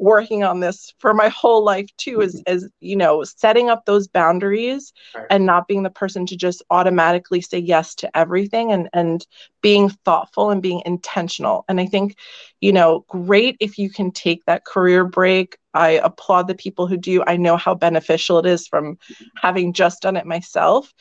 working 0.00 0.42
on 0.42 0.60
this 0.60 0.94
for 0.98 1.12
my 1.12 1.28
whole 1.28 1.62
life 1.62 1.88
too 1.98 2.22
is 2.22 2.42
as 2.46 2.64
mm-hmm. 2.64 2.86
you 2.86 2.96
know 2.96 3.22
setting 3.22 3.68
up 3.68 3.84
those 3.84 4.08
boundaries 4.08 4.92
right. 5.14 5.26
and 5.30 5.44
not 5.44 5.68
being 5.68 5.82
the 5.82 5.90
person 5.90 6.24
to 6.24 6.36
just 6.36 6.62
automatically 6.70 7.40
say 7.40 7.58
yes 7.58 7.94
to 7.94 8.16
everything 8.16 8.72
and 8.72 8.88
and 8.94 9.26
being 9.60 9.90
thoughtful 9.90 10.50
and 10.50 10.62
being 10.62 10.82
intentional 10.86 11.64
and 11.68 11.80
i 11.80 11.86
think 11.86 12.16
you 12.60 12.72
know 12.72 13.04
great 13.08 13.56
if 13.60 13.78
you 13.78 13.90
can 13.90 14.10
take 14.10 14.42
that 14.46 14.64
career 14.64 15.04
break 15.04 15.58
i 15.74 15.90
applaud 15.90 16.48
the 16.48 16.54
people 16.54 16.86
who 16.86 16.96
do 16.96 17.22
i 17.26 17.36
know 17.36 17.58
how 17.58 17.74
beneficial 17.74 18.38
it 18.38 18.46
is 18.46 18.66
from 18.66 18.98
having 19.36 19.72
just 19.72 20.00
done 20.00 20.16
it 20.16 20.24
myself 20.24 20.94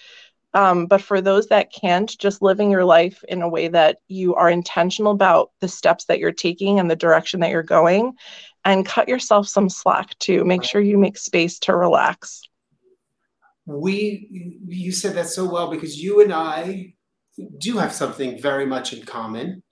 um, 0.53 0.87
but 0.87 1.01
for 1.01 1.21
those 1.21 1.47
that 1.47 1.71
can't, 1.71 2.17
just 2.17 2.41
living 2.41 2.71
your 2.71 2.85
life 2.85 3.23
in 3.27 3.41
a 3.41 3.49
way 3.49 3.67
that 3.67 3.97
you 4.07 4.33
are 4.35 4.49
intentional 4.49 5.11
about 5.11 5.51
the 5.59 5.67
steps 5.67 6.05
that 6.05 6.19
you're 6.19 6.31
taking 6.31 6.79
and 6.79 6.89
the 6.89 6.95
direction 6.95 7.39
that 7.41 7.51
you're 7.51 7.61
going, 7.61 8.13
and 8.65 8.85
cut 8.85 9.07
yourself 9.07 9.47
some 9.47 9.69
slack 9.69 10.17
too. 10.19 10.43
Make 10.45 10.63
sure 10.63 10.81
you 10.81 10.97
make 10.97 11.17
space 11.17 11.59
to 11.59 11.75
relax. 11.75 12.41
We, 13.65 14.59
you 14.67 14.91
said 14.91 15.15
that 15.15 15.27
so 15.27 15.49
well 15.49 15.69
because 15.69 16.01
you 16.01 16.21
and 16.21 16.33
I 16.33 16.93
do 17.59 17.77
have 17.77 17.93
something 17.93 18.41
very 18.41 18.65
much 18.65 18.93
in 18.93 19.05
common, 19.05 19.63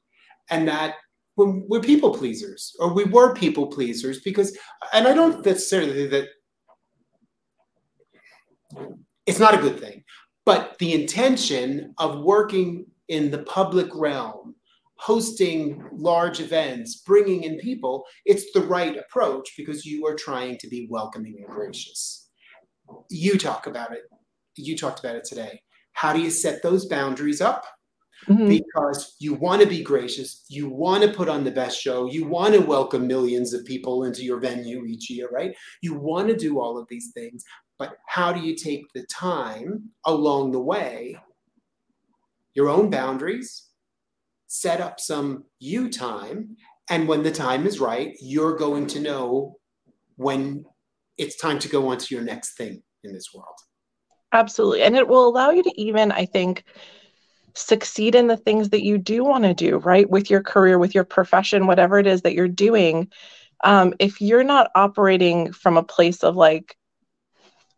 and 0.49 0.67
that 0.67 0.95
we're, 1.35 1.61
we're 1.67 1.81
people 1.81 2.13
pleasers, 2.13 2.75
or 2.79 2.93
we 2.93 3.03
were 3.03 3.33
people 3.33 3.67
pleasers 3.67 4.21
because, 4.21 4.57
and 4.93 5.07
I 5.07 5.13
don't 5.13 5.45
necessarily 5.45 6.07
that 6.07 6.27
it's 9.25 9.39
not 9.39 9.53
a 9.53 9.57
good 9.57 9.79
thing 9.79 10.03
but 10.47 10.77
the 10.79 10.93
intention 10.93 11.93
of 11.97 12.23
working 12.23 12.85
in 13.09 13.29
the 13.31 13.39
public 13.39 13.93
realm, 13.93 14.55
hosting 14.99 15.83
large 15.91 16.39
events, 16.39 16.97
bringing 16.97 17.43
in 17.43 17.57
people, 17.59 18.05
it's 18.25 18.51
the 18.51 18.61
right 18.61 18.97
approach 18.97 19.53
because 19.57 19.85
you 19.85 20.05
are 20.07 20.15
trying 20.15 20.57
to 20.57 20.67
be 20.67 20.87
welcoming 20.89 21.35
and 21.39 21.47
gracious. 21.47 22.29
You 23.09 23.37
talk 23.37 23.67
about 23.67 23.91
it. 23.91 24.03
You 24.55 24.77
talked 24.77 24.99
about 24.99 25.15
it 25.15 25.25
today. 25.25 25.61
How 25.93 26.13
do 26.13 26.19
you 26.19 26.31
set 26.31 26.63
those 26.63 26.85
boundaries 26.85 27.41
up? 27.41 27.65
Mm-hmm. 28.27 28.49
Because 28.49 29.15
you 29.19 29.35
want 29.35 29.61
to 29.61 29.67
be 29.67 29.83
gracious, 29.83 30.43
you 30.49 30.67
want 30.69 31.03
to 31.03 31.13
put 31.13 31.29
on 31.29 31.43
the 31.43 31.51
best 31.51 31.79
show, 31.79 32.09
you 32.09 32.25
want 32.25 32.55
to 32.55 32.59
welcome 32.59 33.05
millions 33.05 33.53
of 33.53 33.63
people 33.63 34.05
into 34.05 34.23
your 34.23 34.39
venue 34.39 34.85
each 34.85 35.07
year, 35.07 35.29
right? 35.31 35.55
You 35.83 35.93
want 35.93 36.27
to 36.29 36.35
do 36.35 36.59
all 36.59 36.79
of 36.79 36.87
these 36.89 37.11
things, 37.13 37.43
but 37.77 37.97
how 38.07 38.33
do 38.33 38.39
you 38.39 38.55
take 38.55 38.91
the 38.93 39.03
time 39.03 39.91
along 40.05 40.51
the 40.51 40.59
way, 40.59 41.15
your 42.55 42.69
own 42.69 42.89
boundaries, 42.89 43.66
set 44.47 44.81
up 44.81 44.99
some 44.99 45.43
you 45.59 45.89
time, 45.89 46.57
and 46.89 47.07
when 47.07 47.23
the 47.23 47.31
time 47.31 47.67
is 47.67 47.79
right, 47.79 48.15
you're 48.21 48.55
going 48.55 48.87
to 48.87 48.99
know 48.99 49.57
when 50.15 50.65
it's 51.17 51.37
time 51.37 51.59
to 51.59 51.69
go 51.69 51.89
on 51.89 51.97
to 51.97 52.15
your 52.15 52.23
next 52.23 52.57
thing 52.57 52.81
in 53.03 53.13
this 53.13 53.33
world. 53.33 53.57
Absolutely. 54.31 54.83
And 54.83 54.95
it 54.95 55.07
will 55.07 55.27
allow 55.27 55.51
you 55.51 55.63
to 55.63 55.81
even, 55.81 56.11
I 56.11 56.25
think, 56.25 56.63
succeed 57.55 58.15
in 58.15 58.27
the 58.27 58.37
things 58.37 58.69
that 58.69 58.83
you 58.83 58.97
do 58.97 59.23
want 59.23 59.43
to 59.43 59.53
do, 59.53 59.77
right? 59.77 60.09
With 60.09 60.29
your 60.29 60.43
career, 60.43 60.79
with 60.79 60.93
your 60.95 61.03
profession, 61.03 61.67
whatever 61.67 61.97
it 61.99 62.07
is 62.07 62.21
that 62.21 62.33
you're 62.33 62.47
doing. 62.47 63.09
Um, 63.63 63.93
if 63.99 64.21
you're 64.21 64.43
not 64.43 64.71
operating 64.75 65.51
from 65.51 65.77
a 65.77 65.83
place 65.83 66.23
of 66.23 66.35
like, 66.35 66.77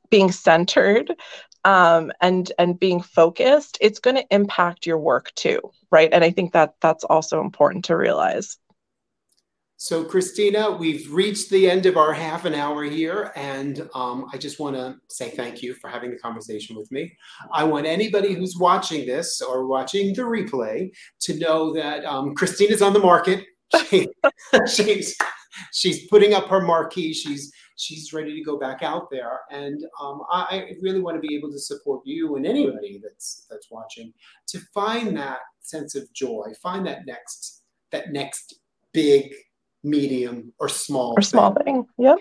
being 0.10 0.32
centered 0.32 1.14
um, 1.65 2.12
and 2.22 2.52
and 2.58 2.80
being 2.80 3.02
focused, 3.02 3.78
it's 3.82 4.00
going 4.00 4.15
to 4.15 4.26
impact 4.32 4.86
your 4.86 4.98
work 4.98 5.34
too, 5.36 5.60
right? 5.91 6.10
And 6.12 6.24
I 6.24 6.32
think 6.32 6.54
that 6.54 6.76
that's 6.82 7.04
also 7.04 7.41
important 7.41 7.86
to 7.86 7.98
realize. 7.98 8.58
So, 9.82 10.04
Cristina, 10.04 10.72
we've 10.72 11.10
reached 11.10 11.50
the 11.50 11.69
end 11.69 11.86
of 11.86 11.95
our 11.95 12.12
half 12.12 12.43
an 12.43 12.54
hour 12.54 12.84
here, 12.84 13.32
and 13.38 13.89
um, 13.95 14.26
I 14.34 14.38
just 14.38 14.60
want 14.60 14.76
to 14.76 14.98
say 15.10 15.30
thank 15.30 15.63
you 15.63 15.74
for 15.74 15.89
having 15.89 16.12
the 16.12 16.17
conversation 16.17 16.76
with 16.76 16.91
me. 16.91 17.15
I 17.54 17.63
want 17.63 17.86
anybody 17.86 18.34
who's 18.34 18.58
watching 18.58 19.08
this 19.08 19.41
or 19.41 19.67
watching 19.67 20.13
the 20.13 20.24
replay 20.24 20.91
to 21.22 21.39
know 21.39 21.74
that 21.76 22.04
um, 22.04 22.36
Cristina's 22.36 22.82
on 22.82 22.93
the 22.93 23.00
market. 23.00 23.45
She, 23.88 24.08
she's 24.67 25.15
she's 25.72 26.08
putting 26.08 26.34
up 26.34 26.48
her 26.48 26.60
marquee. 26.60 27.13
She's 27.13 27.54
she's 27.80 28.13
ready 28.13 28.36
to 28.36 28.44
go 28.44 28.58
back 28.58 28.84
out 28.84 29.10
there. 29.10 29.39
And 29.52 29.84
um, 30.02 30.22
I, 30.30 30.42
I, 30.52 30.74
really 30.82 31.00
want 31.00 31.22
to 31.22 31.26
be 31.26 31.36
able 31.36 31.50
to 31.52 31.60
support 31.60 32.02
you 32.06 32.36
and 32.36 32.46
anybody 32.46 33.00
that's 33.02 33.48
that's 33.50 33.72
watching 33.72 34.13
to 34.48 34.60
find 34.74 35.15
that 35.18 35.39
sense 35.62 35.96
of 35.96 36.12
joy, 36.13 36.48
find 36.62 36.86
that 36.88 37.06
next 37.06 37.63
that 37.92 38.12
next 38.12 38.60
big, 38.92 39.34
medium, 39.84 40.54
or 40.60 40.70
small 40.70 41.13
or 41.18 41.22
small 41.22 41.54
thing. 41.54 41.84
thing. 41.84 41.86
Yep. 41.98 42.18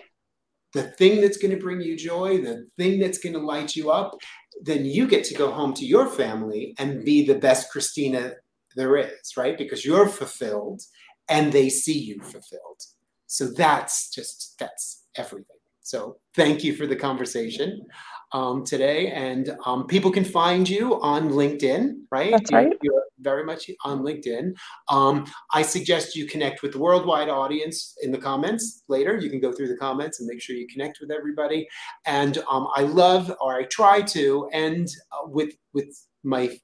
The 0.75 0.83
thing 0.85 1.21
that's 1.21 1.38
going 1.38 1.55
to 1.55 1.62
bring 1.62 1.81
you 1.81 1.97
joy, 1.97 2.42
the 2.42 2.68
thing 2.77 3.01
that's 3.01 3.18
going 3.18 3.33
to 3.33 3.38
light 3.38 3.75
you 3.75 3.90
up, 3.90 4.16
then 4.62 4.85
you 4.85 5.09
get 5.09 5.25
to 5.25 5.35
go 5.35 5.51
home 5.51 5.73
to 5.75 5.87
your 5.87 6.07
family 6.07 6.75
and 6.79 7.05
be 7.05 7.27
the 7.27 7.35
best 7.35 7.71
Cristina 7.71 8.35
there 8.77 8.97
is, 8.97 9.37
right? 9.37 9.57
Because 9.57 9.85
you're 9.85 10.09
fulfilled 10.09 10.83
and 11.29 11.53
they 11.53 11.68
see 11.68 11.99
you 11.99 12.21
fulfilled. 12.21 12.83
So 13.27 13.51
that's 13.53 14.11
just 14.11 14.57
that's 14.59 15.05
everything. 15.18 15.57
So 15.81 16.18
thank 16.35 16.62
you 16.62 16.74
for 16.74 16.87
the 16.87 16.96
conversation 16.96 17.81
um, 18.33 18.64
today. 18.64 19.11
And 19.11 19.57
um, 19.64 19.87
people 19.87 20.11
can 20.11 20.24
find 20.24 20.68
you 20.68 21.00
on 21.00 21.31
LinkedIn, 21.31 21.94
right? 22.11 22.33
That's 22.33 22.52
right. 22.52 22.66
You're, 22.83 22.92
you're 22.94 23.02
very 23.20 23.44
much 23.44 23.70
on 23.85 24.00
LinkedIn. 24.00 24.52
Um, 24.88 25.24
I 25.54 25.62
suggest 25.62 26.14
you 26.14 26.26
connect 26.26 26.62
with 26.62 26.72
the 26.72 26.78
worldwide 26.78 27.29
audience 27.29 27.96
in 28.02 28.12
the 28.12 28.19
comments 28.19 28.85
later. 28.88 29.16
You 29.16 29.31
can 29.31 29.40
go 29.40 29.52
through 29.52 29.69
the 29.69 29.77
comments 29.77 30.21
and 30.21 30.29
make 30.29 30.42
sure 30.42 30.56
you 30.56 30.66
connect 30.69 30.98
with 31.00 31.10
everybody. 31.10 31.66
And 32.04 32.38
um, 32.50 32.69
I 32.75 32.83
love, 32.83 33.35
or 33.40 33.56
I 33.56 33.64
try 33.64 34.02
to, 34.02 34.48
end 34.52 34.88
uh, 35.12 35.27
with 35.27 35.54
with 35.73 35.88
my 36.23 36.58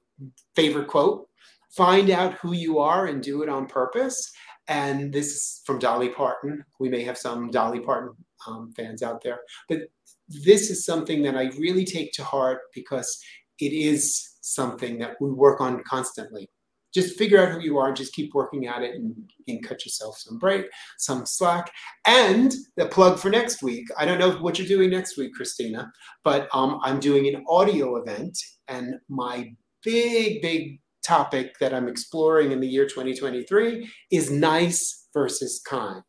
favorite 0.55 0.87
quote: 0.87 1.27
"Find 1.75 2.09
out 2.09 2.33
who 2.35 2.53
you 2.53 2.79
are 2.79 3.07
and 3.07 3.23
do 3.23 3.41
it 3.41 3.49
on 3.49 3.65
purpose." 3.65 4.31
And 4.67 5.13
this 5.13 5.27
is 5.27 5.61
from 5.65 5.77
Dolly 5.79 6.09
Parton. 6.09 6.63
We 6.79 6.89
may 6.89 7.03
have 7.03 7.17
some 7.17 7.51
Dolly 7.51 7.79
Parton 7.79 8.15
um, 8.47 8.73
fans 8.75 9.03
out 9.03 9.21
there, 9.23 9.39
but 9.69 9.79
this 10.27 10.69
is 10.69 10.85
something 10.85 11.21
that 11.23 11.35
I 11.35 11.51
really 11.57 11.85
take 11.85 12.11
to 12.13 12.23
heart 12.23 12.59
because 12.73 13.19
it 13.59 13.73
is 13.73 14.35
something 14.41 14.99
that 14.99 15.15
we 15.19 15.31
work 15.31 15.61
on 15.61 15.83
constantly. 15.87 16.49
Just 16.93 17.17
figure 17.17 17.45
out 17.45 17.51
who 17.51 17.59
you 17.59 17.77
are, 17.77 17.91
just 17.91 18.13
keep 18.13 18.33
working 18.33 18.67
at 18.67 18.81
it, 18.81 18.95
and, 18.95 19.15
cut 19.63 19.85
yourself 19.85 20.17
some 20.17 20.39
break, 20.39 20.65
some 20.97 21.25
slack. 21.25 21.71
And 22.07 22.53
the 22.77 22.87
plug 22.87 23.19
for 23.19 23.29
next 23.29 23.61
week. 23.61 23.85
I 23.97 24.05
don't 24.05 24.19
know 24.19 24.31
what 24.37 24.57
you're 24.57 24.67
doing 24.67 24.89
next 24.89 25.17
week, 25.17 25.33
Cristina, 25.33 25.91
but 26.23 26.47
um, 26.53 26.79
I'm 26.83 26.99
doing 26.99 27.27
an 27.27 27.43
audio 27.49 27.97
event, 27.97 28.37
and 28.67 28.95
my 29.09 29.53
big, 29.83 30.41
big 30.41 30.79
topic 31.05 31.57
that 31.59 31.73
I'm 31.73 31.87
exploring 31.87 32.51
in 32.51 32.59
the 32.59 32.67
year 32.67 32.85
2023 32.85 33.89
is 34.11 34.31
nice 34.31 35.07
versus 35.13 35.61
kind. 35.67 36.01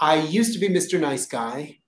I 0.00 0.16
used 0.16 0.54
to 0.54 0.58
be 0.58 0.68
Mr. 0.68 0.98
Nice 0.98 1.26
Guy. 1.26 1.78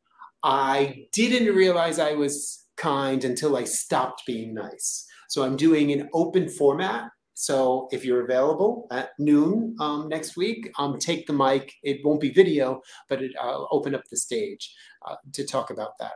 I 0.43 1.07
didn't 1.13 1.55
realize 1.55 1.99
I 1.99 2.13
was 2.13 2.67
kind 2.77 3.25
until 3.25 3.57
I 3.57 3.65
stopped 3.65 4.25
being 4.27 4.53
nice. 4.53 5.07
So 5.29 5.43
I'm 5.43 5.57
doing 5.57 5.93
an 5.93 6.11
open 6.13 6.49
format. 6.51 7.11
So 7.33 7.89
if 7.91 8.05
you're 8.05 8.23
available 8.23 8.87
at 8.91 9.11
noon 9.19 9.75
um, 9.81 10.09
next 10.09 10.37
week, 10.37 10.71
um, 10.79 10.99
take 10.99 11.27
the 11.27 11.33
mic. 11.33 11.73
It 11.83 12.01
won't 12.05 12.21
be 12.21 12.31
video, 12.31 12.83
but 13.09 13.23
it, 13.23 13.33
I'll 13.41 13.67
open 13.71 13.95
up 13.95 14.03
the 14.11 14.19
stage 14.19 14.75
uh, 15.09 15.17
to 15.33 15.47
talk 15.47 15.71
about 15.71 15.93
that. 15.99 16.13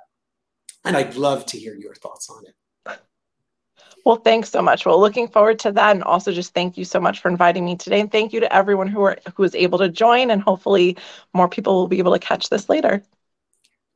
And 0.85 0.97
I'd 0.97 1.17
love 1.17 1.47
to 1.47 1.59
hear 1.59 1.75
your 1.75 1.95
thoughts 1.95 2.29
on 2.29 2.45
it. 2.47 2.55
Well, 4.07 4.15
thanks 4.15 4.51
so 4.51 4.63
much. 4.63 4.87
Well, 4.87 5.01
looking 5.01 5.27
forward 5.27 5.59
to 5.59 5.73
that, 5.73 5.97
and 5.97 6.05
also 6.05 6.31
just 6.31 6.55
thank 6.55 6.79
you 6.79 6.85
so 6.85 7.01
much 7.01 7.19
for 7.19 7.29
inviting 7.29 7.65
me 7.65 7.75
today, 7.75 7.99
and 7.99 8.09
thank 8.09 8.33
you 8.33 8.39
to 8.39 8.55
everyone 8.55 8.87
who 8.87 9.03
are 9.03 9.19
who 9.35 9.43
is 9.43 9.53
able 9.57 9.79
to 9.79 9.89
join, 9.89 10.31
and 10.31 10.41
hopefully 10.41 10.97
more 11.35 11.49
people 11.49 11.75
will 11.75 11.89
be 11.89 11.99
able 11.99 12.13
to 12.13 12.21
catch 12.21 12.49
this 12.49 12.69
later. 12.69 13.03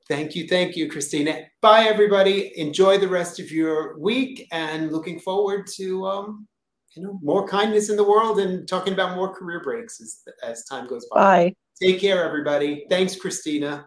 Thank 0.09 0.35
you, 0.35 0.49
thank 0.49 0.75
you, 0.75 0.91
Cristina. 0.91 1.43
Bye, 1.61 1.85
everybody. 1.85 2.51
Enjoy 2.59 2.99
the 2.99 3.07
rest 3.07 3.39
of 3.39 3.53
your 3.53 4.01
week, 4.01 4.49
and 4.51 4.91
looking 4.91 5.21
forward 5.21 5.69
to 5.77 6.05
um, 6.07 6.49
you 6.97 7.05
know 7.05 7.21
more 7.23 7.47
kindness 7.47 7.89
in 7.89 7.97
the 7.97 8.03
world 8.03 8.41
and 8.41 8.67
talking 8.67 8.95
about 8.95 9.15
more 9.15 9.33
career 9.33 9.63
breaks 9.63 10.01
as 10.01 10.23
as 10.43 10.65
time 10.65 10.89
goes 10.89 11.07
by. 11.15 11.21
Bye. 11.21 11.55
Take 11.81 12.01
care, 12.01 12.25
everybody. 12.25 12.85
Thanks, 12.91 13.15
Cristina. 13.15 13.87